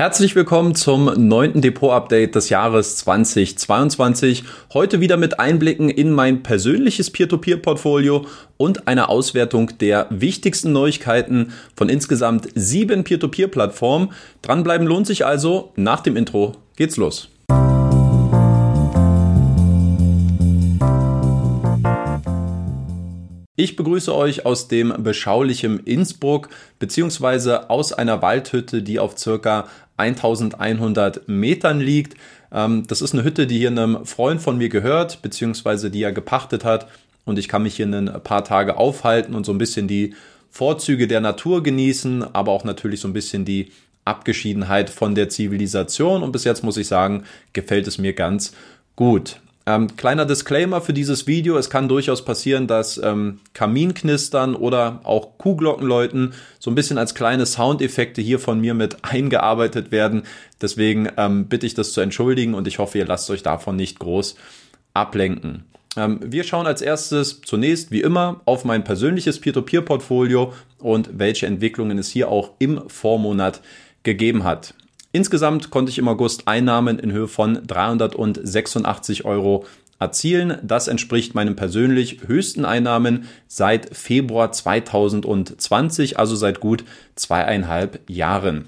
Herzlich 0.00 0.34
willkommen 0.34 0.74
zum 0.74 1.12
neunten 1.28 1.60
Depot-Update 1.60 2.34
des 2.34 2.48
Jahres 2.48 2.96
2022. 2.96 4.44
Heute 4.72 5.02
wieder 5.02 5.18
mit 5.18 5.38
Einblicken 5.38 5.90
in 5.90 6.10
mein 6.10 6.42
persönliches 6.42 7.10
Peer-to-Peer-Portfolio 7.10 8.24
und 8.56 8.88
einer 8.88 9.10
Auswertung 9.10 9.76
der 9.78 10.06
wichtigsten 10.08 10.72
Neuigkeiten 10.72 11.52
von 11.76 11.90
insgesamt 11.90 12.48
sieben 12.54 13.04
Peer-to-Peer-Plattformen. 13.04 14.12
Dranbleiben 14.40 14.86
lohnt 14.86 15.06
sich 15.06 15.26
also. 15.26 15.70
Nach 15.76 16.00
dem 16.00 16.16
Intro 16.16 16.56
geht's 16.76 16.96
los. 16.96 17.28
Ich 23.62 23.76
begrüße 23.76 24.16
euch 24.16 24.46
aus 24.46 24.68
dem 24.68 24.94
beschaulichen 25.02 25.80
Innsbruck 25.80 26.48
beziehungsweise 26.78 27.68
aus 27.68 27.92
einer 27.92 28.22
Waldhütte, 28.22 28.82
die 28.82 28.98
auf 28.98 29.18
circa 29.18 29.68
1100 29.98 31.28
Metern 31.28 31.78
liegt. 31.78 32.16
Ähm, 32.50 32.86
das 32.86 33.02
ist 33.02 33.12
eine 33.12 33.22
Hütte, 33.22 33.46
die 33.46 33.58
hier 33.58 33.68
einem 33.68 34.06
Freund 34.06 34.40
von 34.40 34.56
mir 34.56 34.70
gehört, 34.70 35.20
beziehungsweise 35.20 35.90
die 35.90 36.02
er 36.02 36.12
gepachtet 36.12 36.64
hat. 36.64 36.88
Und 37.26 37.38
ich 37.38 37.48
kann 37.48 37.62
mich 37.62 37.76
hier 37.76 37.84
ein 37.84 38.10
paar 38.24 38.44
Tage 38.44 38.78
aufhalten 38.78 39.34
und 39.34 39.44
so 39.44 39.52
ein 39.52 39.58
bisschen 39.58 39.86
die 39.86 40.14
Vorzüge 40.50 41.06
der 41.06 41.20
Natur 41.20 41.62
genießen, 41.62 42.34
aber 42.34 42.52
auch 42.52 42.64
natürlich 42.64 43.00
so 43.00 43.08
ein 43.08 43.12
bisschen 43.12 43.44
die 43.44 43.72
Abgeschiedenheit 44.06 44.88
von 44.88 45.14
der 45.14 45.28
Zivilisation. 45.28 46.22
Und 46.22 46.32
bis 46.32 46.44
jetzt 46.44 46.64
muss 46.64 46.78
ich 46.78 46.86
sagen, 46.86 47.24
gefällt 47.52 47.86
es 47.86 47.98
mir 47.98 48.14
ganz 48.14 48.54
gut. 48.96 49.38
Ähm, 49.66 49.94
kleiner 49.96 50.24
Disclaimer 50.24 50.80
für 50.80 50.92
dieses 50.92 51.26
Video. 51.26 51.56
Es 51.58 51.68
kann 51.68 51.88
durchaus 51.88 52.24
passieren, 52.24 52.66
dass 52.66 52.98
ähm, 52.98 53.40
Kaminknistern 53.52 54.54
oder 54.54 55.00
auch 55.04 55.38
Kuhglockenläuten 55.38 56.32
so 56.58 56.70
ein 56.70 56.74
bisschen 56.74 56.98
als 56.98 57.14
kleine 57.14 57.44
Soundeffekte 57.44 58.22
hier 58.22 58.38
von 58.38 58.60
mir 58.60 58.74
mit 58.74 58.96
eingearbeitet 59.02 59.92
werden. 59.92 60.22
Deswegen 60.60 61.10
ähm, 61.16 61.46
bitte 61.46 61.66
ich 61.66 61.74
das 61.74 61.92
zu 61.92 62.00
entschuldigen 62.00 62.54
und 62.54 62.66
ich 62.66 62.78
hoffe, 62.78 62.98
ihr 62.98 63.06
lasst 63.06 63.28
euch 63.30 63.42
davon 63.42 63.76
nicht 63.76 63.98
groß 63.98 64.36
ablenken. 64.94 65.64
Ähm, 65.96 66.20
wir 66.22 66.44
schauen 66.44 66.66
als 66.66 66.82
erstes 66.82 67.40
zunächst, 67.42 67.90
wie 67.90 68.00
immer, 68.00 68.40
auf 68.46 68.64
mein 68.64 68.84
persönliches 68.84 69.40
Peer-to-Peer-Portfolio 69.40 70.54
und 70.78 71.10
welche 71.18 71.46
Entwicklungen 71.46 71.98
es 71.98 72.08
hier 72.08 72.28
auch 72.28 72.52
im 72.58 72.88
Vormonat 72.88 73.60
gegeben 74.02 74.44
hat. 74.44 74.74
Insgesamt 75.12 75.70
konnte 75.70 75.90
ich 75.90 75.98
im 75.98 76.08
August 76.08 76.46
Einnahmen 76.46 76.98
in 76.98 77.10
Höhe 77.10 77.26
von 77.26 77.66
386 77.66 79.24
Euro 79.24 79.64
erzielen. 79.98 80.58
Das 80.62 80.86
entspricht 80.86 81.34
meinen 81.34 81.56
persönlich 81.56 82.20
höchsten 82.26 82.64
Einnahmen 82.64 83.28
seit 83.48 83.96
Februar 83.96 84.52
2020, 84.52 86.18
also 86.18 86.36
seit 86.36 86.60
gut 86.60 86.84
zweieinhalb 87.16 88.00
Jahren. 88.08 88.66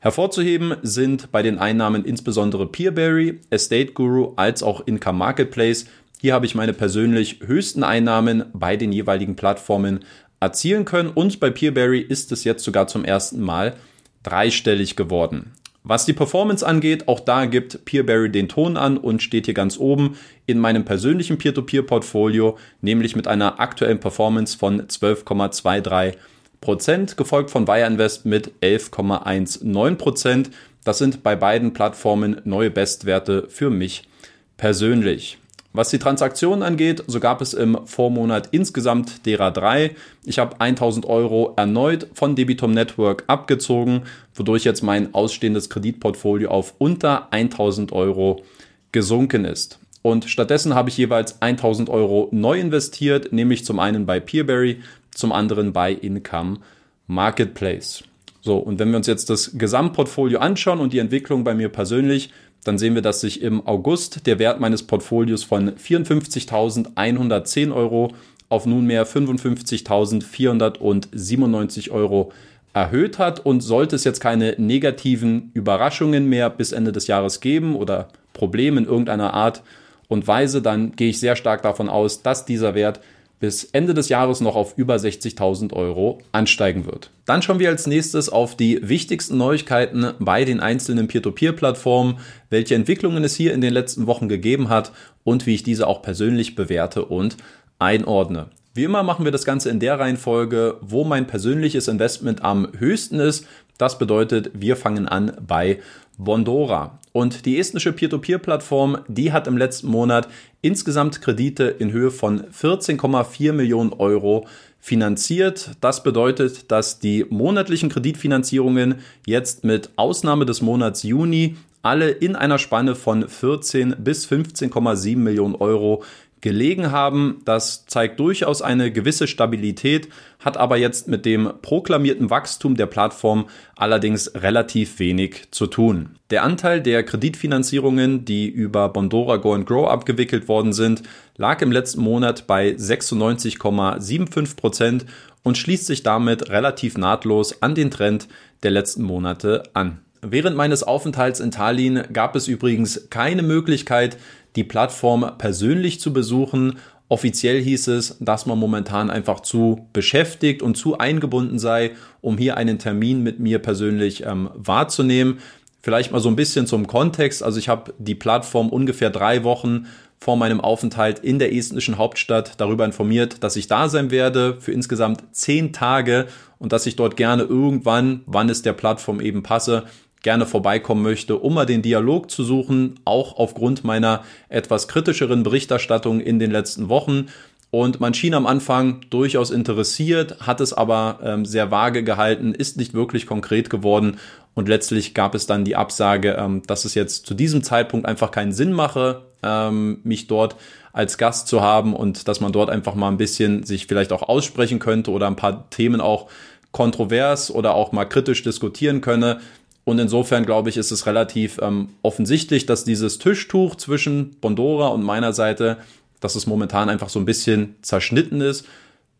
Hervorzuheben 0.00 0.76
sind 0.82 1.32
bei 1.32 1.42
den 1.42 1.58
Einnahmen 1.58 2.04
insbesondere 2.04 2.66
Peerberry, 2.66 3.40
Estate 3.50 3.92
Guru 3.92 4.34
als 4.36 4.62
auch 4.62 4.86
Income 4.86 5.18
Marketplace. 5.18 5.86
Hier 6.20 6.34
habe 6.34 6.46
ich 6.46 6.54
meine 6.54 6.72
persönlich 6.72 7.40
höchsten 7.44 7.82
Einnahmen 7.82 8.44
bei 8.52 8.76
den 8.76 8.92
jeweiligen 8.92 9.36
Plattformen 9.36 10.00
erzielen 10.40 10.84
können 10.84 11.10
und 11.10 11.40
bei 11.40 11.50
Peerberry 11.50 12.00
ist 12.00 12.30
es 12.32 12.44
jetzt 12.44 12.64
sogar 12.64 12.88
zum 12.88 13.04
ersten 13.04 13.40
Mal 13.40 13.74
dreistellig 14.22 14.96
geworden. 14.96 15.52
Was 15.88 16.04
die 16.04 16.14
Performance 16.14 16.66
angeht, 16.66 17.06
auch 17.06 17.20
da 17.20 17.44
gibt 17.44 17.84
Peerberry 17.84 18.28
den 18.28 18.48
Ton 18.48 18.76
an 18.76 18.98
und 18.98 19.22
steht 19.22 19.44
hier 19.44 19.54
ganz 19.54 19.78
oben 19.78 20.18
in 20.44 20.58
meinem 20.58 20.84
persönlichen 20.84 21.38
Peer-to-Peer-Portfolio, 21.38 22.58
nämlich 22.80 23.14
mit 23.14 23.28
einer 23.28 23.60
aktuellen 23.60 24.00
Performance 24.00 24.58
von 24.58 24.82
12,23 24.82 26.16
Prozent, 26.60 27.16
gefolgt 27.16 27.52
von 27.52 27.68
Wire 27.68 27.86
Invest 27.86 28.26
mit 28.26 28.50
11,19 28.62 29.94
Prozent. 29.94 30.50
Das 30.82 30.98
sind 30.98 31.22
bei 31.22 31.36
beiden 31.36 31.72
Plattformen 31.72 32.40
neue 32.42 32.72
Bestwerte 32.72 33.46
für 33.48 33.70
mich 33.70 34.08
persönlich. 34.56 35.38
Was 35.76 35.90
die 35.90 35.98
Transaktionen 35.98 36.62
angeht, 36.62 37.04
so 37.06 37.20
gab 37.20 37.42
es 37.42 37.52
im 37.52 37.76
Vormonat 37.84 38.48
insgesamt 38.50 39.26
derer 39.26 39.50
drei. 39.50 39.94
Ich 40.24 40.38
habe 40.38 40.58
1000 40.58 41.04
Euro 41.04 41.52
erneut 41.58 42.06
von 42.14 42.34
Debitum 42.34 42.70
Network 42.70 43.24
abgezogen, 43.26 44.04
wodurch 44.34 44.64
jetzt 44.64 44.80
mein 44.80 45.12
ausstehendes 45.12 45.68
Kreditportfolio 45.68 46.50
auf 46.50 46.72
unter 46.78 47.30
1000 47.30 47.92
Euro 47.92 48.42
gesunken 48.90 49.44
ist. 49.44 49.78
Und 50.00 50.24
stattdessen 50.30 50.74
habe 50.74 50.88
ich 50.88 50.96
jeweils 50.96 51.42
1000 51.42 51.90
Euro 51.90 52.30
neu 52.32 52.58
investiert, 52.58 53.34
nämlich 53.34 53.66
zum 53.66 53.78
einen 53.78 54.06
bei 54.06 54.18
Peerberry, 54.18 54.80
zum 55.10 55.30
anderen 55.30 55.74
bei 55.74 55.92
Income 55.92 56.60
Marketplace. 57.06 58.02
So, 58.40 58.56
und 58.56 58.78
wenn 58.78 58.90
wir 58.90 58.96
uns 58.96 59.08
jetzt 59.08 59.28
das 59.28 59.58
Gesamtportfolio 59.58 60.38
anschauen 60.38 60.80
und 60.80 60.94
die 60.94 61.00
Entwicklung 61.00 61.44
bei 61.44 61.54
mir 61.54 61.68
persönlich, 61.68 62.30
dann 62.66 62.78
sehen 62.78 62.94
wir, 62.94 63.02
dass 63.02 63.20
sich 63.20 63.42
im 63.42 63.66
August 63.66 64.26
der 64.26 64.38
Wert 64.38 64.60
meines 64.60 64.82
Portfolios 64.82 65.44
von 65.44 65.72
54.110 65.72 67.74
Euro 67.74 68.14
auf 68.48 68.64
nunmehr 68.66 69.06
55.497 69.06 71.90
Euro 71.90 72.32
erhöht 72.72 73.18
hat. 73.18 73.44
Und 73.44 73.60
sollte 73.60 73.96
es 73.96 74.04
jetzt 74.04 74.20
keine 74.20 74.54
negativen 74.58 75.50
Überraschungen 75.54 76.28
mehr 76.28 76.50
bis 76.50 76.72
Ende 76.72 76.92
des 76.92 77.06
Jahres 77.06 77.40
geben 77.40 77.76
oder 77.76 78.08
Probleme 78.32 78.80
in 78.80 78.86
irgendeiner 78.86 79.34
Art 79.34 79.62
und 80.08 80.28
Weise, 80.28 80.62
dann 80.62 80.92
gehe 80.92 81.08
ich 81.08 81.18
sehr 81.18 81.36
stark 81.36 81.62
davon 81.62 81.88
aus, 81.88 82.22
dass 82.22 82.44
dieser 82.44 82.74
Wert 82.74 83.00
bis 83.38 83.64
Ende 83.64 83.94
des 83.94 84.08
Jahres 84.08 84.40
noch 84.40 84.56
auf 84.56 84.78
über 84.78 84.96
60.000 84.96 85.72
Euro 85.72 86.20
ansteigen 86.32 86.86
wird. 86.86 87.10
Dann 87.26 87.42
schauen 87.42 87.58
wir 87.58 87.68
als 87.68 87.86
nächstes 87.86 88.28
auf 88.28 88.56
die 88.56 88.80
wichtigsten 88.88 89.36
Neuigkeiten 89.36 90.12
bei 90.18 90.44
den 90.44 90.60
einzelnen 90.60 91.08
Peer-to-Peer-Plattformen, 91.08 92.18
welche 92.50 92.74
Entwicklungen 92.74 93.24
es 93.24 93.36
hier 93.36 93.52
in 93.52 93.60
den 93.60 93.72
letzten 93.72 94.06
Wochen 94.06 94.28
gegeben 94.28 94.68
hat 94.68 94.92
und 95.24 95.46
wie 95.46 95.54
ich 95.54 95.62
diese 95.62 95.86
auch 95.86 96.02
persönlich 96.02 96.54
bewerte 96.54 97.04
und 97.04 97.36
einordne. 97.78 98.46
Wie 98.74 98.84
immer 98.84 99.02
machen 99.02 99.24
wir 99.24 99.32
das 99.32 99.46
Ganze 99.46 99.70
in 99.70 99.80
der 99.80 99.98
Reihenfolge, 99.98 100.76
wo 100.82 101.04
mein 101.04 101.26
persönliches 101.26 101.88
Investment 101.88 102.42
am 102.42 102.68
höchsten 102.78 103.20
ist. 103.20 103.46
Das 103.78 103.98
bedeutet, 103.98 104.50
wir 104.54 104.76
fangen 104.76 105.08
an 105.08 105.32
bei 105.46 105.80
Bondora. 106.18 106.98
Und 107.12 107.46
die 107.46 107.58
estnische 107.58 107.92
Peer-to-Peer-Plattform, 107.92 108.98
die 109.08 109.32
hat 109.32 109.46
im 109.46 109.56
letzten 109.56 109.88
Monat 109.88 110.28
insgesamt 110.60 111.22
Kredite 111.22 111.64
in 111.64 111.92
Höhe 111.92 112.10
von 112.10 112.42
14,4 112.44 113.52
Millionen 113.52 113.92
Euro 113.92 114.46
finanziert. 114.80 115.70
Das 115.80 116.02
bedeutet, 116.02 116.70
dass 116.70 116.98
die 116.98 117.24
monatlichen 117.28 117.88
Kreditfinanzierungen 117.88 118.96
jetzt 119.26 119.64
mit 119.64 119.90
Ausnahme 119.96 120.46
des 120.46 120.62
Monats 120.62 121.02
Juni 121.02 121.56
alle 121.82 122.10
in 122.10 122.34
einer 122.34 122.58
Spanne 122.58 122.96
von 122.96 123.28
14 123.28 123.96
bis 123.98 124.26
15,7 124.26 125.16
Millionen 125.16 125.54
Euro 125.54 126.02
gelegen 126.46 126.92
haben. 126.92 127.42
Das 127.44 127.86
zeigt 127.86 128.20
durchaus 128.20 128.62
eine 128.62 128.92
gewisse 128.92 129.26
Stabilität, 129.26 130.08
hat 130.38 130.56
aber 130.56 130.76
jetzt 130.76 131.08
mit 131.08 131.26
dem 131.26 131.54
proklamierten 131.60 132.30
Wachstum 132.30 132.76
der 132.76 132.86
Plattform 132.86 133.46
allerdings 133.74 134.32
relativ 134.32 135.00
wenig 135.00 135.50
zu 135.50 135.66
tun. 135.66 136.10
Der 136.30 136.44
Anteil 136.44 136.80
der 136.80 137.02
Kreditfinanzierungen, 137.02 138.24
die 138.24 138.46
über 138.48 138.88
Bondora 138.90 139.38
Go 139.38 139.54
and 139.54 139.66
Grow 139.66 139.88
abgewickelt 139.88 140.46
worden 140.46 140.72
sind, 140.72 141.02
lag 141.36 141.62
im 141.62 141.72
letzten 141.72 142.00
Monat 142.00 142.46
bei 142.46 142.68
96,75 142.68 144.54
Prozent 144.54 145.04
und 145.42 145.58
schließt 145.58 145.86
sich 145.86 146.04
damit 146.04 146.48
relativ 146.48 146.96
nahtlos 146.96 147.60
an 147.60 147.74
den 147.74 147.90
Trend 147.90 148.28
der 148.62 148.70
letzten 148.70 149.02
Monate 149.02 149.64
an. 149.74 149.98
Während 150.28 150.56
meines 150.56 150.82
Aufenthalts 150.82 151.38
in 151.38 151.52
Tallinn 151.52 152.02
gab 152.12 152.34
es 152.34 152.48
übrigens 152.48 153.08
keine 153.10 153.42
Möglichkeit, 153.42 154.16
die 154.56 154.64
Plattform 154.64 155.30
persönlich 155.38 156.00
zu 156.00 156.12
besuchen. 156.12 156.78
Offiziell 157.08 157.62
hieß 157.62 157.86
es, 157.88 158.16
dass 158.18 158.46
man 158.46 158.58
momentan 158.58 159.08
einfach 159.08 159.38
zu 159.40 159.86
beschäftigt 159.92 160.62
und 160.62 160.76
zu 160.76 160.98
eingebunden 160.98 161.60
sei, 161.60 161.92
um 162.20 162.38
hier 162.38 162.56
einen 162.56 162.80
Termin 162.80 163.22
mit 163.22 163.38
mir 163.38 163.60
persönlich 163.60 164.24
ähm, 164.26 164.50
wahrzunehmen. 164.54 165.38
Vielleicht 165.80 166.10
mal 166.10 166.18
so 166.18 166.28
ein 166.28 166.34
bisschen 166.34 166.66
zum 166.66 166.88
Kontext. 166.88 167.44
Also 167.44 167.60
ich 167.60 167.68
habe 167.68 167.94
die 167.98 168.16
Plattform 168.16 168.70
ungefähr 168.70 169.10
drei 169.10 169.44
Wochen 169.44 169.86
vor 170.18 170.36
meinem 170.36 170.60
Aufenthalt 170.60 171.20
in 171.20 171.38
der 171.38 171.54
estnischen 171.54 171.98
Hauptstadt 171.98 172.54
darüber 172.56 172.84
informiert, 172.84 173.44
dass 173.44 173.54
ich 173.54 173.68
da 173.68 173.88
sein 173.88 174.10
werde 174.10 174.56
für 174.60 174.72
insgesamt 174.72 175.22
zehn 175.30 175.72
Tage 175.72 176.26
und 176.58 176.72
dass 176.72 176.86
ich 176.86 176.96
dort 176.96 177.16
gerne 177.16 177.44
irgendwann, 177.44 178.22
wann 178.26 178.48
es 178.48 178.62
der 178.62 178.72
Plattform 178.72 179.20
eben 179.20 179.44
passe, 179.44 179.84
gerne 180.22 180.46
vorbeikommen 180.46 181.02
möchte, 181.02 181.36
um 181.36 181.54
mal 181.54 181.66
den 181.66 181.82
Dialog 181.82 182.30
zu 182.30 182.42
suchen, 182.42 182.98
auch 183.04 183.36
aufgrund 183.36 183.84
meiner 183.84 184.24
etwas 184.48 184.88
kritischeren 184.88 185.42
Berichterstattung 185.42 186.20
in 186.20 186.38
den 186.38 186.50
letzten 186.50 186.88
Wochen. 186.88 187.26
Und 187.70 188.00
man 188.00 188.14
schien 188.14 188.34
am 188.34 188.46
Anfang 188.46 189.00
durchaus 189.10 189.50
interessiert, 189.50 190.40
hat 190.40 190.60
es 190.60 190.72
aber 190.72 191.18
ähm, 191.22 191.44
sehr 191.44 191.70
vage 191.70 192.04
gehalten, 192.04 192.54
ist 192.54 192.76
nicht 192.76 192.94
wirklich 192.94 193.26
konkret 193.26 193.70
geworden. 193.70 194.18
Und 194.54 194.68
letztlich 194.68 195.12
gab 195.12 195.34
es 195.34 195.46
dann 195.46 195.64
die 195.64 195.76
Absage, 195.76 196.36
ähm, 196.38 196.62
dass 196.66 196.84
es 196.84 196.94
jetzt 196.94 197.26
zu 197.26 197.34
diesem 197.34 197.62
Zeitpunkt 197.62 198.06
einfach 198.06 198.30
keinen 198.30 198.52
Sinn 198.52 198.72
mache, 198.72 199.22
ähm, 199.42 199.98
mich 200.02 200.28
dort 200.28 200.56
als 200.92 201.18
Gast 201.18 201.48
zu 201.48 201.60
haben 201.60 201.94
und 201.94 202.26
dass 202.26 202.40
man 202.40 202.52
dort 202.52 202.70
einfach 202.70 202.94
mal 202.94 203.08
ein 203.08 203.18
bisschen 203.18 203.64
sich 203.64 203.86
vielleicht 203.86 204.12
auch 204.12 204.22
aussprechen 204.22 204.78
könnte 204.78 205.10
oder 205.10 205.26
ein 205.26 205.36
paar 205.36 205.68
Themen 205.68 206.00
auch 206.00 206.28
kontrovers 206.72 207.50
oder 207.50 207.74
auch 207.74 207.92
mal 207.92 208.06
kritisch 208.06 208.42
diskutieren 208.42 209.02
könne. 209.02 209.40
Und 209.86 210.00
insofern 210.00 210.44
glaube 210.44 210.68
ich, 210.68 210.76
ist 210.78 210.90
es 210.90 211.06
relativ 211.06 211.58
ähm, 211.62 211.90
offensichtlich, 212.02 212.66
dass 212.66 212.82
dieses 212.82 213.20
Tischtuch 213.20 213.76
zwischen 213.76 214.32
Bondora 214.40 214.88
und 214.88 215.04
meiner 215.04 215.32
Seite, 215.32 215.76
dass 216.18 216.34
es 216.34 216.48
momentan 216.48 216.88
einfach 216.88 217.08
so 217.08 217.20
ein 217.20 217.24
bisschen 217.24 217.76
zerschnitten 217.82 218.40
ist. 218.40 218.66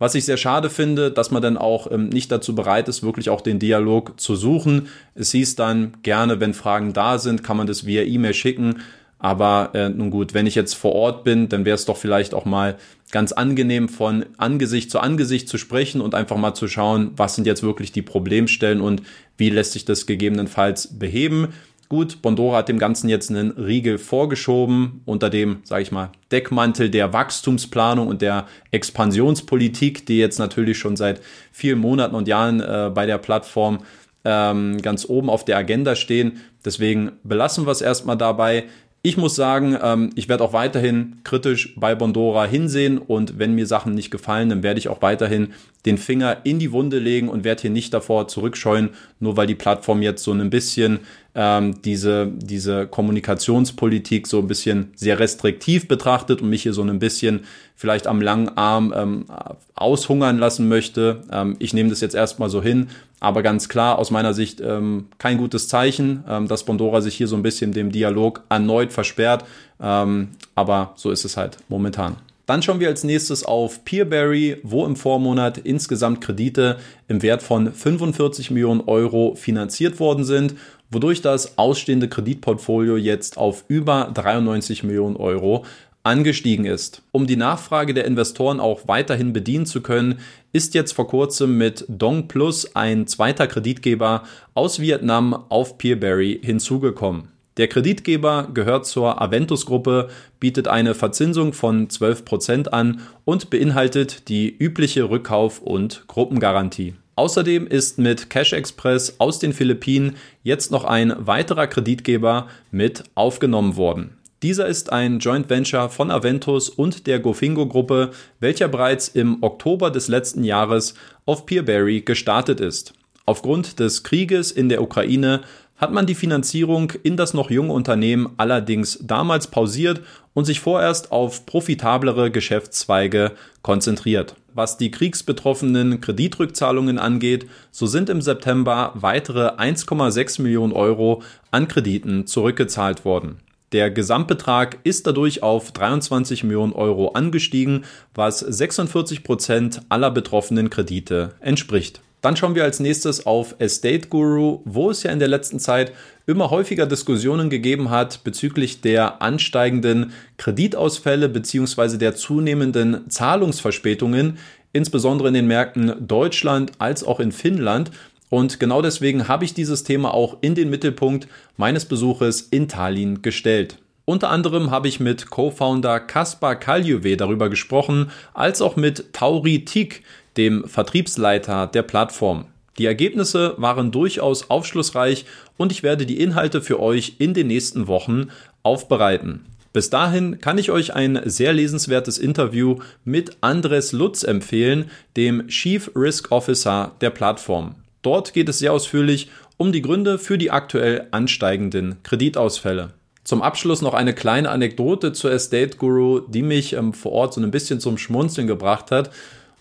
Was 0.01 0.17
ich 0.17 0.25
sehr 0.25 0.37
schade 0.37 0.69
finde, 0.69 1.13
dass 1.13 1.31
man 1.31 1.41
dann 1.41 1.57
auch 1.57 1.89
ähm, 1.93 2.09
nicht 2.09 2.33
dazu 2.33 2.57
bereit 2.57 2.89
ist, 2.89 3.05
wirklich 3.05 3.31
auch 3.31 3.43
den 3.43 3.61
Dialog 3.61 4.19
zu 4.21 4.35
suchen. 4.35 4.89
Es 5.15 5.31
hieß 5.31 5.55
dann 5.55 5.99
gerne, 6.03 6.41
wenn 6.41 6.53
Fragen 6.53 6.93
da 6.93 7.19
sind, 7.19 7.45
kann 7.45 7.57
man 7.57 7.69
das 7.69 7.87
via 7.87 8.03
E-Mail 8.03 8.35
schicken. 8.35 8.81
Aber 9.19 9.71
äh, 9.75 9.89
nun 9.89 10.11
gut, 10.11 10.35
wenn 10.35 10.47
ich 10.47 10.55
jetzt 10.55 10.75
vor 10.75 10.93
Ort 10.93 11.25
bin, 11.25 11.49
dann 11.49 11.65
wäre 11.65 11.75
es 11.75 11.87
doch 11.87 11.97
vielleicht 11.97 12.35
auch 12.35 12.45
mal 12.45 12.77
ganz 13.11 13.33
angenehm 13.33 13.89
von 13.89 14.27
Angesicht 14.37 14.91
zu 14.91 14.99
Angesicht 15.01 15.49
zu 15.49 15.59
sprechen 15.59 16.01
und 16.01 16.15
einfach 16.15 16.37
mal 16.37 16.55
zu 16.55 16.69
schauen, 16.69 17.13
was 17.17 17.35
sind 17.35 17.47
jetzt 17.47 17.63
wirklich 17.63 17.93
die 17.93 18.03
Problemstellen 18.03 18.81
und 18.81 19.03
wie 19.39 19.51
lässt 19.51 19.73
sich 19.73 19.85
das 19.85 20.07
gegebenenfalls 20.07 20.99
beheben. 20.99 21.49
Gut, 21.89 22.21
Bondora 22.21 22.59
hat 22.59 22.69
dem 22.69 22.81
Ganzen 22.81 23.09
jetzt 23.09 23.31
einen 23.31 23.53
Riegel 23.53 23.99
vorgeschoben 23.99 25.03
unter 25.05 25.31
dem, 25.31 25.59
sage 25.63 25.83
ich 25.83 25.93
mal, 25.93 26.11
Deckmantel 26.33 26.91
der 26.91 27.13
Wachstumsplanung 27.13 28.09
und 28.09 28.23
der 28.23 28.47
Expansionspolitik, 28.73 30.05
die 30.05 30.19
jetzt 30.19 30.41
natürlich 30.41 30.79
schon 30.79 30.97
seit 30.97 31.21
vielen 31.53 31.79
Monaten 31.79 32.17
und 32.17 32.27
Jahren 32.27 32.61
äh, 32.61 32.91
bei 32.93 33.07
der 33.07 33.19
Plattform 33.19 33.85
ähm, 34.25 34.83
ganz 34.83 35.09
oben 35.09 35.31
auf 35.31 35.45
der 35.45 35.59
Agenda 35.59 35.95
stehen. 35.95 36.41
Deswegen 36.65 37.13
belassen 37.23 37.67
wir 37.67 37.71
es 37.71 37.81
erstmal 37.81 38.17
dabei. 38.17 38.65
Ich 39.07 39.17
muss 39.17 39.37
sagen, 39.37 39.79
ähm, 39.81 40.11
ich 40.17 40.29
werde 40.29 40.43
auch 40.43 40.53
weiterhin 40.53 41.19
kritisch 41.23 41.75
bei 41.77 41.95
Bondora 41.95 42.45
hinsehen 42.45 42.99
und 42.99 43.39
wenn 43.39 43.55
mir 43.55 43.65
Sachen 43.69 43.95
nicht 43.95 44.11
gefallen, 44.11 44.49
dann 44.49 44.65
werde 44.65 44.81
ich 44.81 44.89
auch 44.89 45.01
weiterhin 45.01 45.53
den 45.87 45.99
Finger 45.99 46.39
in 46.45 46.59
die 46.59 46.73
Wunde 46.73 46.99
legen 46.99 47.29
und 47.29 47.45
werde 47.45 47.63
hier 47.63 47.71
nicht 47.71 47.95
davor 47.95 48.29
zurückscheuen, 48.29 48.91
nur 49.21 49.37
weil 49.37 49.47
die 49.47 49.55
Plattform 49.55 50.03
jetzt 50.03 50.25
so 50.25 50.33
ein 50.33 50.51
bisschen 50.51 51.01
ähm, 51.35 51.81
diese, 51.83 52.27
diese 52.27 52.87
Kommunikationspolitik 52.87 54.27
so 54.27 54.41
ein 54.41 54.49
bisschen 54.49 54.91
sehr 54.97 55.19
restriktiv 55.21 55.87
betrachtet 55.87 56.43
und 56.43 56.51
mich 56.51 56.63
hier 56.63 56.73
so 56.73 56.83
ein 56.83 56.99
bisschen 56.99 57.45
vielleicht 57.77 58.07
am 58.07 58.21
langen 58.21 58.49
Arm 58.57 58.93
ähm, 58.97 59.27
aushungern 59.75 60.39
lassen 60.39 60.69
möchte. 60.69 61.23
Ähm, 61.31 61.57
ich 61.61 61.73
nehme 61.73 61.91
das 61.91 62.01
jetzt 62.01 62.15
erstmal 62.15 62.51
so 62.51 62.63
hin, 62.63 62.89
aber 63.21 63.43
ganz 63.43 63.69
klar 63.69 63.99
aus 63.99 64.11
meiner 64.11 64.35
Sicht 64.35 64.61
ähm, 64.61 65.07
kein 65.19 65.39
gutes 65.39 65.69
Zeichen, 65.69 66.25
ähm, 66.29 66.49
dass 66.49 66.65
Bondora 66.65 67.01
sich 67.01 67.15
hier 67.15 67.29
so 67.29 67.37
ein 67.37 67.43
bisschen 67.43 67.73
dem 67.73 67.93
Dialog 67.93 68.43
erneut 68.49 68.93
versperrt. 68.93 69.45
Ähm, 69.81 70.29
aber 70.55 70.95
so 70.97 71.11
ist 71.11 71.25
es 71.25 71.37
halt 71.37 71.59
momentan. 71.69 72.17
Dann 72.47 72.63
schauen 72.63 72.79
wir 72.79 72.89
als 72.89 73.03
nächstes 73.03 73.45
auf 73.45 73.85
Peerberry, 73.85 74.59
wo 74.63 74.87
im 74.87 74.95
Vormonat 74.95 75.59
insgesamt 75.59 76.21
Kredite 76.21 76.79
im 77.09 77.21
Wert 77.23 77.43
von 77.43 77.73
45 77.73 78.53
Millionen 78.53 78.83
Euro 78.83 79.35
finanziert 79.35 79.99
worden 79.99 80.25
sind, 80.25 80.55
wodurch 80.89 81.21
das 81.21 81.59
ausstehende 81.59 82.09
Kreditportfolio 82.09 82.97
jetzt 82.97 83.37
auf 83.37 83.65
über 83.67 84.13
93 84.15 84.85
Millionen 84.85 85.17
Euro 85.17 85.65
angestiegen 86.05 86.67
ist. 86.67 87.03
Um 87.11 87.27
die 87.27 87.35
Nachfrage 87.35 87.93
der 87.93 88.05
Investoren 88.05 88.61
auch 88.61 88.87
weiterhin 88.87 89.33
bedienen 89.33 89.67
zu 89.67 89.81
können, 89.81 90.21
ist 90.53 90.75
jetzt 90.75 90.93
vor 90.93 91.09
kurzem 91.09 91.59
mit 91.59 91.85
Dong 91.89 92.29
Plus 92.29 92.77
ein 92.77 93.09
zweiter 93.09 93.49
Kreditgeber 93.49 94.23
aus 94.55 94.79
Vietnam 94.79 95.35
auf 95.49 95.79
Peerberry 95.79 96.41
hinzugekommen. 96.41 97.36
Der 97.57 97.69
Kreditgeber 97.69 98.49
gehört 98.53 98.87
zur 98.87 99.23
Aventus-Gruppe, 99.23 100.09
bietet 100.39 100.69
eine 100.69 100.95
Verzinsung 100.95 101.55
von 101.55 101.89
12% 101.89 102.69
an 102.69 103.01
und 103.25 103.49
beinhaltet 103.49 104.29
die 104.29 104.55
übliche 104.55 105.05
Rückkauf- 105.05 105.61
und 105.63 106.05
Gruppengarantie. 106.07 106.95
Außerdem 107.15 107.67
ist 107.67 107.99
mit 107.99 108.29
Cash 108.29 108.53
Express 108.53 109.17
aus 109.19 109.39
den 109.39 109.55
Philippinen 109.55 110.17
jetzt 110.43 110.71
noch 110.71 110.85
ein 110.85 111.15
weiterer 111.19 111.67
Kreditgeber 111.67 112.49
mit 112.71 113.05
aufgenommen 113.15 113.77
worden. 113.77 114.19
Dieser 114.43 114.67
ist 114.67 114.93
ein 114.93 115.19
Joint 115.19 115.49
Venture 115.49 115.89
von 115.89 116.11
Aventus 116.11 116.69
und 116.69 117.07
der 117.07 117.21
Gofingo-Gruppe, 117.21 118.11
welcher 118.39 118.69
bereits 118.69 119.09
im 119.09 119.43
Oktober 119.43 119.91
des 119.91 120.09
letzten 120.09 120.45
Jahres 120.45 120.93
auf 121.25 121.47
Peerberry 121.47 122.03
gestartet 122.03 122.61
ist. 122.61 122.93
Aufgrund 123.25 123.81
des 123.81 124.05
Krieges 124.05 124.53
in 124.53 124.69
der 124.69 124.83
Ukraine 124.83 125.41
hat 125.77 125.93
man 125.93 126.07
die 126.07 126.15
Finanzierung 126.15 126.93
in 127.03 127.17
das 127.17 127.35
noch 127.35 127.51
junge 127.51 127.73
Unternehmen 127.73 128.31
allerdings 128.37 128.99
damals 129.03 129.49
pausiert 129.49 130.01
und 130.35 130.45
sich 130.45 130.61
vorerst 130.61 131.13
auf 131.13 131.47
profitablere 131.47 132.31
Geschäftszweige 132.31 133.33
konzentriert. 133.63 134.37
Was 134.55 134.79
die 134.79 134.91
kriegsbetroffenen 134.91 136.01
Kreditrückzahlungen 136.01 136.99
angeht, 136.99 137.47
so 137.71 137.87
sind 137.87 138.09
im 138.09 138.23
September 138.23 138.93
weitere 138.95 139.49
1,6 139.49 140.41
Millionen 140.41 140.73
Euro 140.73 141.23
an 141.51 141.69
Krediten 141.69 142.27
zurückgezahlt 142.27 143.05
worden. 143.05 143.39
Der 143.73 143.91
Gesamtbetrag 143.91 144.79
ist 144.85 145.07
dadurch 145.07 145.43
auf 145.43 145.73
23 145.73 146.45
Millionen 146.45 146.73
Euro 146.73 147.09
angestiegen, 147.09 147.85
was 148.15 148.39
46 148.39 149.25
Prozent 149.25 149.83
aller 149.89 150.11
betroffenen 150.11 150.71
Kredite 150.71 151.35
entspricht. 151.41 152.01
Dann 152.23 152.37
schauen 152.37 152.55
wir 152.55 152.65
als 152.65 152.81
nächstes 152.81 153.27
auf 153.27 153.55
Estate 153.59 154.09
Guru, 154.09 154.61
wo 154.65 154.91
es 154.91 155.03
ja 155.03 155.13
in 155.13 155.19
der 155.19 155.29
letzten 155.29 155.61
Zeit 155.61 155.93
immer 156.27 156.51
häufiger 156.51 156.87
Diskussionen 156.87 157.51
gegeben 157.51 157.91
hat 157.91 158.25
bezüglich 158.25 158.81
der 158.81 159.23
ansteigenden 159.23 160.13
Kreditausfälle 160.39 161.29
bzw. 161.29 161.99
der 161.99 162.17
zunehmenden 162.17 163.09
Zahlungsverspätungen, 163.09 164.39
insbesondere 164.73 165.29
in 165.29 165.35
den 165.35 165.47
Märkten 165.47 166.07
Deutschland 166.07 166.73
als 166.79 167.05
auch 167.05 167.21
in 167.21 167.33
Finnland. 167.33 167.91
Und 168.29 168.59
genau 168.59 168.83
deswegen 168.83 169.29
habe 169.29 169.45
ich 169.45 169.55
dieses 169.55 169.85
Thema 169.85 170.13
auch 170.13 170.39
in 170.41 170.55
den 170.55 170.69
Mittelpunkt 170.69 171.29
meines 171.57 171.85
Besuches 171.85 172.41
in 172.41 172.67
Tallinn 172.67 173.23
gestellt. 173.23 173.79
Unter 174.05 174.31
anderem 174.31 174.71
habe 174.71 174.89
ich 174.89 175.01
mit 175.01 175.31
Co-Founder 175.31 176.01
Kaspar 176.01 176.57
Kaljuwe 176.57 177.17
darüber 177.17 177.51
gesprochen, 177.51 178.11
als 178.35 178.63
auch 178.63 178.77
mit 178.77 179.13
Tauri 179.13 179.65
Tik, 179.65 180.03
dem 180.37 180.67
Vertriebsleiter 180.67 181.67
der 181.67 181.83
Plattform. 181.83 182.47
Die 182.79 182.87
Ergebnisse 182.87 183.55
waren 183.57 183.91
durchaus 183.91 184.51
aufschlussreich 184.51 185.25
und 185.57 185.73
ich 185.73 185.83
werde 185.83 186.05
die 186.05 186.21
Inhalte 186.21 186.61
für 186.61 186.81
euch 186.81 187.15
in 187.19 187.33
den 187.33 187.47
nächsten 187.47 187.87
Wochen 187.87 188.29
aufbereiten. 188.63 189.47
Bis 189.73 189.91
dahin 189.91 190.41
kann 190.41 190.59
ich 190.59 190.71
euch 190.71 190.95
ein 190.95 191.21
sehr 191.25 191.53
lesenswertes 191.53 192.19
Interview 192.19 192.79
mit 193.05 193.37
Andres 193.43 193.93
Lutz 193.93 194.23
empfehlen, 194.23 194.91
dem 195.17 195.49
Chief 195.49 195.91
Risk 195.95 196.33
Officer 196.33 196.93
der 197.01 197.11
Plattform. 197.11 197.75
Dort 198.03 198.33
geht 198.33 198.49
es 198.49 198.59
sehr 198.59 198.73
ausführlich 198.73 199.31
um 199.59 199.73
die 199.73 199.83
Gründe 199.83 200.19
für 200.19 200.39
die 200.39 200.51
aktuell 200.51 201.09
ansteigenden 201.11 202.03
Kreditausfälle. 202.03 202.95
Zum 203.25 203.43
Abschluss 203.43 203.83
noch 203.83 203.95
eine 203.95 204.15
kleine 204.15 204.51
Anekdote 204.51 205.13
zur 205.13 205.33
Estate 205.33 205.77
Guru, 205.79 206.21
die 206.21 206.43
mich 206.43 206.75
ähm, 206.75 206.93
vor 206.93 207.13
Ort 207.13 207.35
so 207.35 207.41
ein 207.41 207.51
bisschen 207.51 207.81
zum 207.81 207.99
Schmunzeln 207.99 208.47
gebracht 208.47 208.91
hat. 208.91 209.11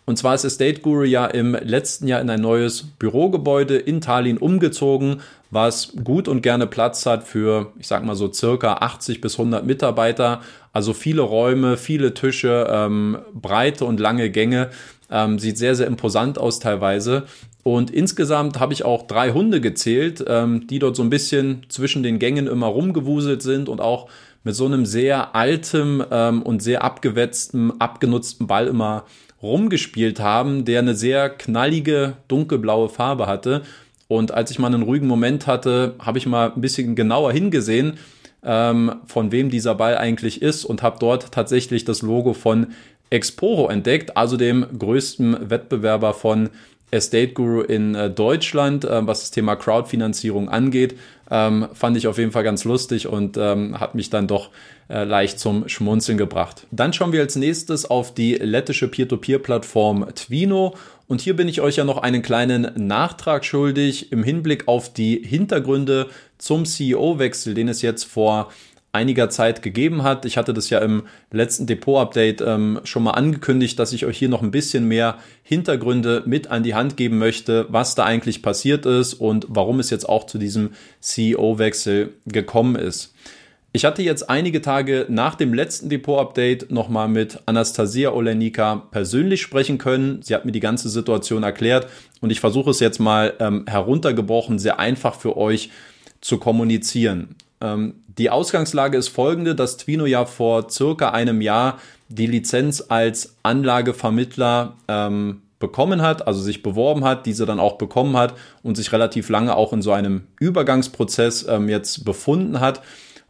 Und 0.06 0.18
zwar 0.18 0.36
ist 0.36 0.46
Estate 0.46 0.82
Guru 0.82 1.04
ja 1.04 1.26
im 1.26 1.56
letzten 1.56 2.08
Jahr 2.08 2.22
in 2.22 2.30
ein 2.30 2.42
neues 2.42 2.84
Bürogebäude 2.84 3.76
in 3.76 4.02
Tallinn 4.02 4.38
umgezogen, 4.38 5.22
was 5.50 5.94
gut 6.04 6.28
und 6.28 6.42
gerne 6.42 6.68
Platz 6.68 7.06
hat 7.08 7.24
für, 7.24 7.72
ich 7.80 7.88
sag 7.88 8.06
mal 8.06 8.16
so 8.16 8.32
circa 8.32 8.76
80 8.76 9.20
bis 9.20 9.40
100 9.40 9.66
Mitarbeiter. 9.66 10.42
Also 10.74 10.94
viele 10.94 11.22
Räume, 11.22 11.78
viele 11.78 12.14
Tische, 12.14 12.68
ähm, 12.70 13.18
breite 13.34 13.86
und 13.86 14.00
lange 14.00 14.30
Gänge. 14.30 14.70
Ähm, 15.10 15.40
sieht 15.40 15.58
sehr, 15.58 15.76
sehr 15.76 15.88
imposant 15.88 16.38
aus 16.38 16.60
teilweise. 16.60 17.24
Und 17.64 17.90
insgesamt 17.90 18.60
habe 18.60 18.74
ich 18.74 18.86
auch 18.86 19.08
drei 19.08 19.32
Hunde 19.32 19.60
gezählt, 19.60 20.24
ähm, 20.28 20.68
die 20.68 20.78
dort 20.78 20.96
so 20.96 21.02
ein 21.02 21.10
bisschen 21.10 21.66
zwischen 21.70 22.04
den 22.04 22.20
Gängen 22.20 22.46
immer 22.46 22.68
rumgewuselt 22.68 23.42
sind 23.42 23.70
und 23.70 23.82
auch 23.82 24.08
mit 24.44 24.54
so 24.54 24.68
einem 24.68 24.86
sehr 24.86 25.36
altem 25.36 26.04
ähm, 26.12 26.44
und 26.44 26.62
sehr 26.62 26.84
abgewetzten, 26.84 27.82
abgenutzten 27.82 28.46
Ball 28.46 28.68
immer 28.68 29.06
rumgespielt 29.46 30.20
haben, 30.20 30.66
der 30.66 30.80
eine 30.80 30.96
sehr 30.96 31.30
knallige, 31.30 32.18
dunkelblaue 32.28 32.90
Farbe 32.90 33.28
hatte. 33.28 33.62
Und 34.08 34.32
als 34.32 34.52
ich 34.52 34.60
mal 34.60 34.68
einen 34.68 34.84
ruhigen 34.84 35.08
Moment 35.08 35.48
hatte, 35.48 35.96
habe 36.00 36.18
ich 36.18 36.26
mal 36.26 36.52
ein 36.52 36.62
bisschen 36.62 36.96
genauer 36.96 37.32
hingesehen, 37.32 37.98
ähm, 38.44 38.96
von 39.08 39.32
wem 39.32 39.50
dieser 39.50 39.76
Ball 39.76 39.98
eigentlich 39.98 40.42
ist 40.42 40.66
und 40.66 40.84
habe 40.84 40.98
dort 41.00 41.32
tatsächlich 41.32 41.86
das 41.86 42.02
Logo 42.02 42.34
von 42.34 42.68
Exporo 43.10 43.70
entdeckt, 43.70 44.18
also 44.18 44.38
dem 44.38 44.66
größten 44.78 45.50
Wettbewerber 45.50 46.14
von 46.14 46.50
Estate 46.92 47.34
Guru 47.34 47.62
in 47.62 47.96
äh, 47.96 48.10
Deutschland, 48.10 48.86
äh, 48.86 49.06
was 49.06 49.22
das 49.22 49.32
Thema 49.32 49.56
Crowdfinanzierung 49.56 50.50
angeht. 50.50 50.98
Ähm, 51.30 51.68
fand 51.74 51.98
ich 51.98 52.08
auf 52.08 52.18
jeden 52.20 52.32
Fall 52.32 52.44
ganz 52.44 52.64
lustig 52.64 53.08
und 53.08 53.36
ähm, 53.38 53.80
hat 53.80 53.96
mich 53.96 54.12
dann 54.12 54.28
doch 54.28 54.52
äh, 54.90 55.04
leicht 55.04 55.40
zum 55.40 55.68
Schmunzeln 55.68 56.18
gebracht. 56.18 56.68
Dann 56.72 56.94
schauen 56.94 57.12
wir 57.12 57.22
als 57.22 57.36
nächstes 57.36 57.86
auf 57.86 58.14
die 58.14 58.36
lettische 58.36 58.88
Peer-to-Peer-Plattform 58.88 60.08
Twino. 60.14 60.76
Und 61.08 61.22
hier 61.22 61.36
bin 61.36 61.48
ich 61.48 61.62
euch 61.62 61.78
ja 61.78 61.84
noch 61.84 61.98
einen 61.98 62.22
kleinen 62.22 62.72
Nachtrag 62.76 63.46
schuldig 63.46 64.12
im 64.12 64.24
Hinblick 64.24 64.68
auf 64.68 64.94
die 64.94 65.22
Hintergründe 65.24 66.10
zum 66.38 66.66
CEO-Wechsel, 66.66 67.56
den 67.56 67.70
es 67.70 67.82
jetzt 67.82 68.04
vor 68.04 68.52
einiger 68.96 69.30
Zeit 69.30 69.62
gegeben 69.62 70.04
hat. 70.04 70.26
Ich 70.26 70.38
hatte 70.38 70.54
das 70.54 70.70
ja 70.70 70.80
im 70.80 71.04
letzten 71.32 71.68
Depot-Update 71.68 72.42
ähm, 72.42 72.80
schon 72.86 73.04
mal 73.04 73.12
angekündigt, 73.12 73.78
dass 73.78 73.94
ich 73.94 74.06
euch 74.06 74.18
hier 74.18 74.30
noch 74.30 74.42
ein 74.42 74.52
bisschen 74.52 74.88
mehr 74.88 75.18
Hintergründe 75.44 76.24
mit 76.26 76.48
an 76.48 76.64
die 76.64 76.74
Hand 76.74 76.98
geben 76.98 77.18
möchte, 77.18 77.68
was 77.70 77.94
da 77.94 78.06
eigentlich 78.06 78.42
passiert 78.42 78.86
ist 78.86 79.14
und 79.14 79.46
warum 79.50 79.80
es 79.80 79.90
jetzt 79.90 80.10
auch 80.10 80.26
zu 80.26 80.38
diesem 80.38 80.72
CEO-Wechsel 81.02 82.14
gekommen 82.26 82.76
ist. 82.76 83.14
Ich 83.76 83.84
hatte 83.84 84.02
jetzt 84.02 84.30
einige 84.30 84.62
Tage 84.62 85.06
nach 85.10 85.36
dem 85.36 85.54
letzten 85.54 85.90
Depot-Update 85.90 86.72
nochmal 86.72 87.10
mit 87.10 87.42
Anastasia 87.46 88.12
Olenika 88.12 88.88
persönlich 88.90 89.42
sprechen 89.42 89.78
können. 89.78 90.22
Sie 90.22 90.34
hat 90.34 90.46
mir 90.46 90.54
die 90.54 90.62
ganze 90.62 90.88
Situation 90.88 91.44
erklärt 91.44 91.90
und 92.22 92.30
ich 92.30 92.40
versuche 92.40 92.70
es 92.70 92.80
jetzt 92.80 93.00
mal 93.00 93.34
ähm, 93.42 93.66
heruntergebrochen, 93.68 94.60
sehr 94.60 94.80
einfach 94.80 95.16
für 95.16 95.36
euch 95.36 95.72
zu 96.22 96.38
kommunizieren. 96.38 97.36
Ähm, 97.60 97.96
die 98.18 98.30
Ausgangslage 98.30 98.98
ist 98.98 99.10
folgende, 99.10 99.56
dass 99.56 99.78
Twino 99.78 100.06
ja 100.06 100.26
vor 100.26 100.70
circa 100.70 101.12
einem 101.12 101.42
Jahr 101.42 101.80
die 102.08 102.28
Lizenz 102.28 102.84
als 102.88 103.36
Anlagevermittler 103.44 104.76
ähm, 104.88 105.42
bekommen 105.60 106.02
hat, 106.02 106.28
also 106.28 106.42
sich 106.42 106.64
beworben 106.64 107.04
hat, 107.04 107.26
diese 107.26 107.46
dann 107.46 107.60
auch 107.60 107.78
bekommen 107.78 108.16
hat 108.18 108.36
und 108.62 108.76
sich 108.76 108.92
relativ 108.92 109.30
lange 109.30 109.56
auch 109.56 109.74
in 109.74 109.82
so 109.82 109.92
einem 109.92 110.28
Übergangsprozess 110.40 111.48
ähm, 111.48 111.70
jetzt 111.70 112.06
befunden 112.06 112.60
hat. 112.60 112.82